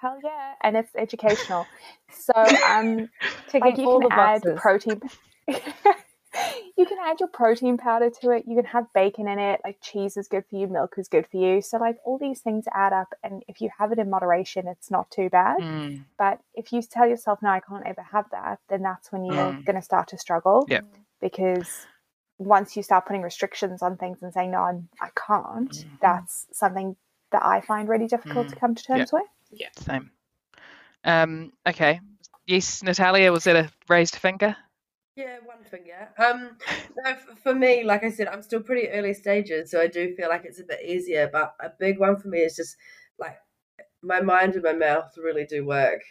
Hell 0.00 0.18
yeah, 0.22 0.54
and 0.60 0.76
it's 0.76 0.90
educational. 0.96 1.64
So 2.10 2.32
um, 2.34 3.08
like 3.54 3.78
you 3.78 4.00
can 4.00 4.12
add 4.12 4.42
boxes. 4.42 4.60
protein. 4.60 5.00
you 6.76 6.86
can 6.86 6.98
add 7.04 7.20
your 7.20 7.28
protein 7.28 7.76
powder 7.76 8.10
to 8.20 8.30
it. 8.30 8.44
You 8.46 8.56
can 8.56 8.64
have 8.66 8.86
bacon 8.94 9.28
in 9.28 9.38
it. 9.38 9.60
Like 9.64 9.78
cheese 9.82 10.16
is 10.16 10.28
good 10.28 10.44
for 10.48 10.56
you. 10.56 10.68
Milk 10.68 10.94
is 10.98 11.08
good 11.08 11.26
for 11.26 11.36
you. 11.36 11.60
So 11.60 11.78
like 11.78 11.96
all 12.04 12.18
these 12.18 12.40
things 12.40 12.64
add 12.72 12.92
up, 12.92 13.14
and 13.22 13.42
if 13.48 13.60
you 13.60 13.70
have 13.78 13.92
it 13.92 13.98
in 13.98 14.10
moderation, 14.10 14.68
it's 14.68 14.90
not 14.90 15.10
too 15.10 15.28
bad. 15.28 15.58
Mm. 15.58 16.04
But 16.18 16.40
if 16.54 16.72
you 16.72 16.82
tell 16.82 17.08
yourself, 17.08 17.40
"No, 17.42 17.50
I 17.50 17.60
can't 17.60 17.86
ever 17.86 18.02
have 18.02 18.26
that," 18.30 18.60
then 18.68 18.82
that's 18.82 19.10
when 19.10 19.24
you're 19.24 19.34
mm. 19.34 19.64
going 19.64 19.76
to 19.76 19.82
start 19.82 20.08
to 20.08 20.18
struggle. 20.18 20.66
Yeah. 20.68 20.82
Because 21.20 21.86
once 22.38 22.76
you 22.76 22.82
start 22.82 23.06
putting 23.06 23.22
restrictions 23.22 23.82
on 23.82 23.96
things 23.96 24.22
and 24.22 24.32
saying 24.32 24.52
no 24.52 24.58
i 25.00 25.08
can 25.14 25.42
not 25.42 25.70
mm-hmm. 25.70 25.88
that's 26.00 26.46
something 26.52 26.96
that 27.32 27.44
i 27.44 27.60
find 27.60 27.88
really 27.88 28.06
difficult 28.06 28.46
mm. 28.46 28.50
to 28.50 28.56
come 28.56 28.74
to 28.74 28.82
terms 28.84 29.10
yeah. 29.12 29.18
with 29.18 29.28
yeah 29.50 29.68
same 29.76 30.10
um 31.04 31.52
okay 31.66 32.00
yes 32.46 32.82
natalia 32.82 33.32
was 33.32 33.44
that 33.44 33.56
a 33.56 33.70
raised 33.88 34.16
finger 34.16 34.56
yeah 35.18 35.36
one 35.44 35.64
finger 35.64 36.08
um 36.18 36.56
no, 37.04 37.16
for 37.42 37.54
me 37.54 37.82
like 37.82 38.04
i 38.04 38.10
said 38.10 38.28
i'm 38.28 38.42
still 38.42 38.60
pretty 38.60 38.88
early 38.88 39.12
stages 39.12 39.70
so 39.70 39.80
i 39.80 39.86
do 39.86 40.14
feel 40.14 40.28
like 40.28 40.44
it's 40.44 40.60
a 40.60 40.64
bit 40.64 40.80
easier 40.84 41.28
but 41.32 41.54
a 41.60 41.70
big 41.78 41.98
one 41.98 42.16
for 42.16 42.28
me 42.28 42.38
is 42.38 42.56
just 42.56 42.76
like 43.18 43.36
my 44.02 44.20
mind 44.20 44.54
and 44.54 44.62
my 44.62 44.72
mouth 44.72 45.12
really 45.16 45.44
do 45.44 45.66
work 45.66 46.02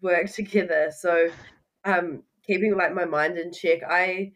work 0.00 0.30
together 0.32 0.90
so 0.96 1.28
um 1.84 2.22
keeping 2.46 2.74
like 2.76 2.94
my 2.94 3.04
mind 3.04 3.36
in 3.36 3.52
check 3.52 3.80
i 3.88 4.32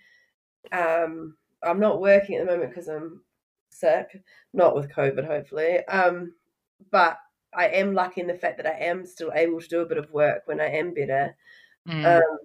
um, 0.72 1.36
I'm 1.62 1.80
not 1.80 2.00
working 2.00 2.36
at 2.36 2.46
the 2.46 2.52
moment 2.52 2.70
because 2.70 2.88
I'm 2.88 3.22
sick, 3.70 4.22
not 4.52 4.74
with 4.74 4.90
COVID, 4.90 5.26
hopefully. 5.26 5.84
Um, 5.86 6.34
but 6.90 7.18
I 7.54 7.68
am 7.68 7.94
lucky 7.94 8.20
in 8.20 8.26
the 8.26 8.34
fact 8.34 8.58
that 8.58 8.66
I 8.66 8.84
am 8.86 9.06
still 9.06 9.32
able 9.34 9.60
to 9.60 9.68
do 9.68 9.80
a 9.80 9.86
bit 9.86 9.98
of 9.98 10.12
work 10.12 10.42
when 10.46 10.60
I 10.60 10.68
am 10.68 10.94
better. 10.94 11.36
Mm. 11.88 12.18
Um, 12.18 12.38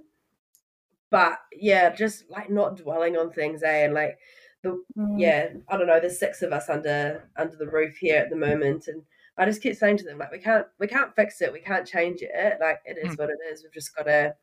but 1.13 1.37
yeah, 1.55 1.93
just 1.93 2.27
like 2.27 2.49
not 2.49 2.77
dwelling 2.77 3.17
on 3.17 3.31
things, 3.31 3.61
eh? 3.61 3.85
And 3.85 3.93
like 3.93 4.17
the 4.63 4.83
mm. 4.97 5.19
yeah, 5.19 5.49
I 5.69 5.77
don't 5.77 5.85
know. 5.85 5.99
There's 5.99 6.17
six 6.17 6.41
of 6.41 6.51
us 6.51 6.69
under 6.69 7.29
under 7.37 7.55
the 7.55 7.67
roof 7.67 7.97
here 7.97 8.17
at 8.17 8.31
the 8.31 8.35
moment, 8.35 8.87
and 8.87 9.03
I 9.37 9.45
just 9.45 9.61
keep 9.61 9.75
saying 9.75 9.97
to 9.97 10.05
them 10.05 10.17
like, 10.17 10.31
we 10.31 10.39
can't 10.39 10.65
we 10.79 10.87
can't 10.87 11.15
fix 11.15 11.39
it, 11.43 11.53
we 11.53 11.59
can't 11.59 11.87
change 11.87 12.23
it. 12.23 12.57
Like 12.59 12.79
it 12.85 12.97
is 12.97 13.15
mm. 13.15 13.19
what 13.19 13.29
it 13.29 13.37
is. 13.51 13.61
We've 13.61 13.71
just 13.71 13.95
got 13.95 14.07
to 14.07 14.33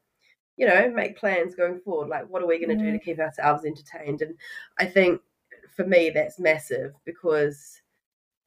you 0.60 0.66
know, 0.66 0.90
make 0.90 1.16
plans 1.16 1.54
going 1.54 1.80
forward. 1.80 2.10
Like, 2.10 2.28
what 2.28 2.42
are 2.42 2.46
we 2.46 2.64
going 2.64 2.78
to 2.78 2.84
do 2.84 2.92
to 2.92 2.98
keep 2.98 3.18
ourselves 3.18 3.64
entertained? 3.64 4.20
And 4.20 4.34
I 4.78 4.84
think 4.84 5.22
for 5.74 5.86
me, 5.86 6.10
that's 6.10 6.38
massive 6.38 6.92
because 7.06 7.80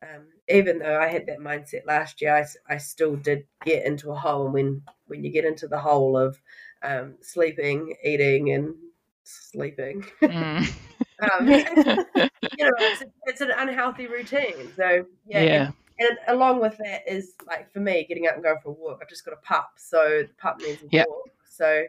um, 0.03 0.27
even 0.47 0.77
though 0.77 0.99
I 0.99 1.07
had 1.07 1.25
that 1.25 1.39
mindset 1.39 1.87
last 1.87 2.21
year, 2.21 2.35
I, 2.35 2.45
I 2.71 2.77
still 2.77 3.15
did 3.15 3.45
get 3.65 3.85
into 3.87 4.11
a 4.11 4.15
hole. 4.15 4.45
And 4.45 4.53
when, 4.53 4.81
when 5.07 5.23
you 5.23 5.31
get 5.31 5.43
into 5.43 5.67
the 5.67 5.79
hole 5.79 6.15
of 6.15 6.39
um, 6.83 7.15
sleeping, 7.21 7.95
eating, 8.03 8.51
and 8.51 8.75
sleeping, 9.23 10.05
mm. 10.21 10.71
um, 11.31 11.47
you 11.47 12.65
know, 12.65 12.71
it's, 12.79 13.03
it's, 13.25 13.41
an 13.41 13.51
unhealthy 13.57 14.07
routine. 14.07 14.71
So, 14.75 15.05
yeah. 15.25 15.43
yeah. 15.43 15.71
And, 15.99 16.09
and 16.09 16.17
along 16.27 16.61
with 16.61 16.77
that 16.77 17.03
is 17.07 17.33
like 17.47 17.71
for 17.71 17.79
me, 17.79 18.05
getting 18.07 18.27
out 18.27 18.35
and 18.35 18.43
going 18.43 18.57
for 18.63 18.69
a 18.69 18.73
walk. 18.73 18.99
I've 19.01 19.09
just 19.09 19.25
got 19.25 19.33
a 19.33 19.37
pup, 19.37 19.71
so 19.77 20.23
the 20.27 20.33
pup 20.37 20.59
needs 20.59 20.81
a 20.81 20.87
yep. 20.91 21.07
walk. 21.07 21.29
So 21.49 21.85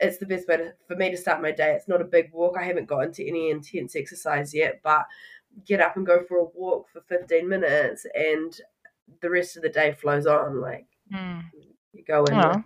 it's 0.00 0.18
the 0.18 0.26
best 0.26 0.48
way 0.48 0.56
to, 0.58 0.74
for 0.86 0.96
me 0.96 1.10
to 1.10 1.16
start 1.16 1.40
my 1.40 1.52
day. 1.52 1.72
It's 1.72 1.88
not 1.88 2.00
a 2.00 2.04
big 2.04 2.30
walk. 2.32 2.56
I 2.58 2.64
haven't 2.64 2.88
got 2.88 3.00
into 3.00 3.24
any 3.24 3.50
intense 3.50 3.96
exercise 3.96 4.52
yet, 4.52 4.80
but 4.82 5.06
get 5.64 5.80
up 5.80 5.96
and 5.96 6.06
go 6.06 6.22
for 6.24 6.38
a 6.38 6.44
walk 6.44 6.88
for 6.92 7.00
15 7.08 7.48
minutes 7.48 8.04
and 8.14 8.60
the 9.22 9.30
rest 9.30 9.56
of 9.56 9.62
the 9.62 9.68
day 9.68 9.92
flows 9.92 10.26
on. 10.26 10.60
Like 10.60 10.86
mm. 11.12 11.42
you 11.92 12.04
go 12.04 12.24
in. 12.24 12.34
Oh. 12.34 12.64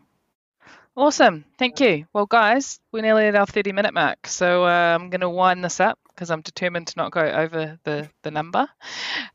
Awesome. 0.97 1.45
Thank 1.59 1.81
you. 1.81 2.07
Well, 2.13 2.27
guys, 2.27 2.81
we're 2.93 3.03
nearly 3.03 3.27
at 3.27 3.37
our 3.37 3.47
30 3.47 3.73
minute 3.73 3.95
mark. 3.95 4.27
So 4.27 4.65
uh, 4.65 4.97
I'm 4.99 5.09
going 5.09 5.21
to 5.21 5.31
wind 5.31 5.65
this 5.65 5.81
up 5.81 5.99
because 6.09 6.31
I'm 6.31 6.43
determined 6.43 6.89
to 6.89 6.95
not 6.97 7.13
go 7.13 7.23
over 7.23 7.79
the, 7.85 8.11
the 8.23 8.31
number. 8.31 8.69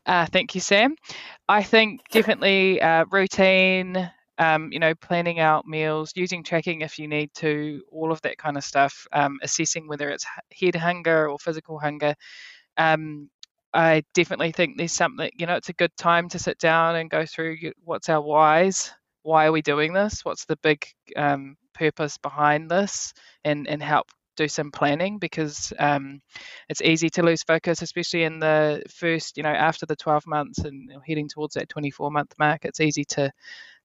Uh, 0.04 0.26
thank 0.26 0.54
you, 0.54 0.60
Sam. 0.60 0.96
I 1.48 1.62
think 1.62 2.02
definitely 2.10 2.80
uh, 2.80 3.06
routine, 3.10 4.10
um, 4.38 4.70
you 4.70 4.78
know, 4.78 4.94
planning 4.94 5.40
out 5.40 5.66
meals, 5.66 6.12
using 6.14 6.44
tracking 6.44 6.82
if 6.82 6.98
you 6.98 7.08
need 7.08 7.32
to, 7.36 7.82
all 7.90 8.12
of 8.12 8.20
that 8.22 8.38
kind 8.38 8.56
of 8.56 8.64
stuff, 8.64 9.06
um, 9.12 9.38
assessing 9.42 9.88
whether 9.88 10.10
it's 10.10 10.26
head 10.52 10.76
hunger 10.76 11.28
or 11.28 11.38
physical 11.38 11.78
hunger. 11.78 12.14
Um, 12.76 13.30
I 13.74 14.04
definitely 14.14 14.52
think 14.52 14.76
there's 14.78 14.92
something, 14.92 15.30
you 15.36 15.46
know, 15.46 15.56
it's 15.56 15.68
a 15.70 15.74
good 15.74 15.96
time 15.96 16.28
to 16.30 16.38
sit 16.38 16.58
down 16.58 16.96
and 16.96 17.10
go 17.10 17.26
through 17.26 17.58
what's 17.84 18.08
our 18.08 18.22
whys, 18.22 18.92
why 19.26 19.46
are 19.46 19.52
we 19.52 19.60
doing 19.60 19.92
this, 19.92 20.24
what's 20.24 20.44
the 20.44 20.56
big 20.62 20.86
um, 21.16 21.56
purpose 21.74 22.16
behind 22.16 22.70
this, 22.70 23.12
and 23.44 23.66
and 23.66 23.82
help 23.82 24.06
do 24.36 24.46
some 24.46 24.70
planning 24.70 25.18
because 25.18 25.72
um, 25.78 26.20
it's 26.68 26.82
easy 26.82 27.08
to 27.08 27.22
lose 27.22 27.42
focus, 27.42 27.82
especially 27.82 28.22
in 28.22 28.38
the 28.38 28.82
first, 28.88 29.36
you 29.36 29.42
know, 29.42 29.48
after 29.48 29.86
the 29.86 29.96
12 29.96 30.26
months 30.26 30.58
and 30.60 30.90
heading 31.06 31.28
towards 31.28 31.54
that 31.54 31.68
24 31.68 32.10
month 32.10 32.34
mark. 32.38 32.64
It's 32.64 32.80
easy 32.80 33.04
to 33.10 33.32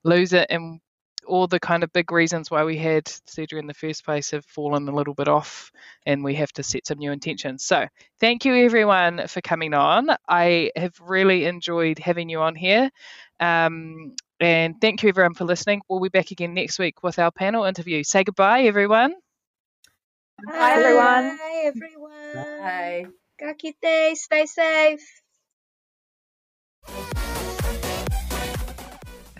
lose 0.04 0.32
it, 0.32 0.46
and 0.48 0.80
all 1.26 1.46
the 1.46 1.60
kind 1.60 1.82
of 1.82 1.92
big 1.92 2.12
reasons 2.12 2.50
why 2.50 2.64
we 2.64 2.76
had 2.76 3.10
surgery 3.26 3.58
in 3.58 3.66
the 3.66 3.74
first 3.74 4.04
place 4.04 4.30
have 4.30 4.44
fallen 4.44 4.88
a 4.88 4.94
little 4.94 5.14
bit 5.14 5.28
off, 5.28 5.72
and 6.06 6.22
we 6.22 6.36
have 6.36 6.52
to 6.52 6.62
set 6.62 6.86
some 6.86 6.98
new 6.98 7.10
intentions. 7.10 7.64
So, 7.64 7.86
thank 8.20 8.44
you 8.44 8.54
everyone 8.54 9.26
for 9.26 9.40
coming 9.40 9.74
on. 9.74 10.08
I 10.28 10.70
have 10.76 10.94
really 11.00 11.46
enjoyed 11.46 11.98
having 11.98 12.28
you 12.28 12.40
on 12.40 12.54
here. 12.54 12.90
Um, 13.40 14.14
and 14.42 14.80
thank 14.80 15.02
you 15.02 15.08
everyone 15.08 15.34
for 15.34 15.44
listening. 15.44 15.82
We'll 15.88 16.00
be 16.00 16.08
back 16.08 16.30
again 16.30 16.54
next 16.54 16.78
week 16.78 17.02
with 17.02 17.18
our 17.18 17.30
panel 17.30 17.64
interview. 17.64 18.02
Say 18.02 18.24
goodbye, 18.24 18.62
everyone. 18.62 19.14
Bye, 20.46 20.72
everyone. 20.72 21.36
Bye, 21.36 21.62
everyone. 21.64 22.34
Bye. 22.34 23.06
Ka 23.38 23.52
kite. 23.54 24.16
Stay 24.16 24.46
safe. 24.46 25.22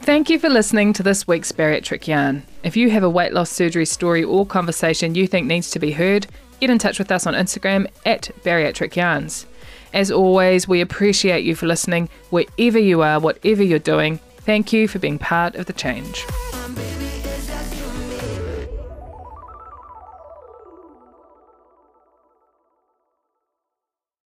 Thank 0.05 0.31
you 0.31 0.39
for 0.39 0.49
listening 0.49 0.93
to 0.95 1.03
this 1.05 1.29
week's 1.29 1.53
Bariatric 1.53 2.09
Yarn. 2.09 2.43
If 2.65 2.77
you 2.77 2.91
have 2.91 3.05
a 3.05 3.11
weight 3.11 3.33
loss 3.33 3.51
surgery 3.51 3.87
story 3.87 4.25
or 4.25 4.45
conversation 4.45 5.15
you 5.15 5.29
think 5.29 5.47
needs 5.47 5.71
to 5.71 5.79
be 5.79 5.93
heard, 5.93 6.27
get 6.61 6.71
in 6.71 6.79
touch 6.79 6.99
with 6.99 7.13
us 7.13 7.27
on 7.27 7.35
Instagram 7.35 7.89
at 8.05 8.31
Bariatric 8.43 8.97
Yarns. 8.97 9.47
As 9.93 10.11
always, 10.11 10.67
we 10.67 10.81
appreciate 10.81 11.45
you 11.45 11.55
for 11.55 11.67
listening 11.67 12.09
wherever 12.31 12.79
you 12.79 13.03
are, 13.03 13.21
whatever 13.21 13.63
you're 13.63 13.79
doing. 13.79 14.19
Thank 14.45 14.73
you 14.73 14.89
for 14.89 14.99
being 14.99 15.19
part 15.19 15.55
of 15.55 15.67
the 15.67 15.73
change. 15.73 16.27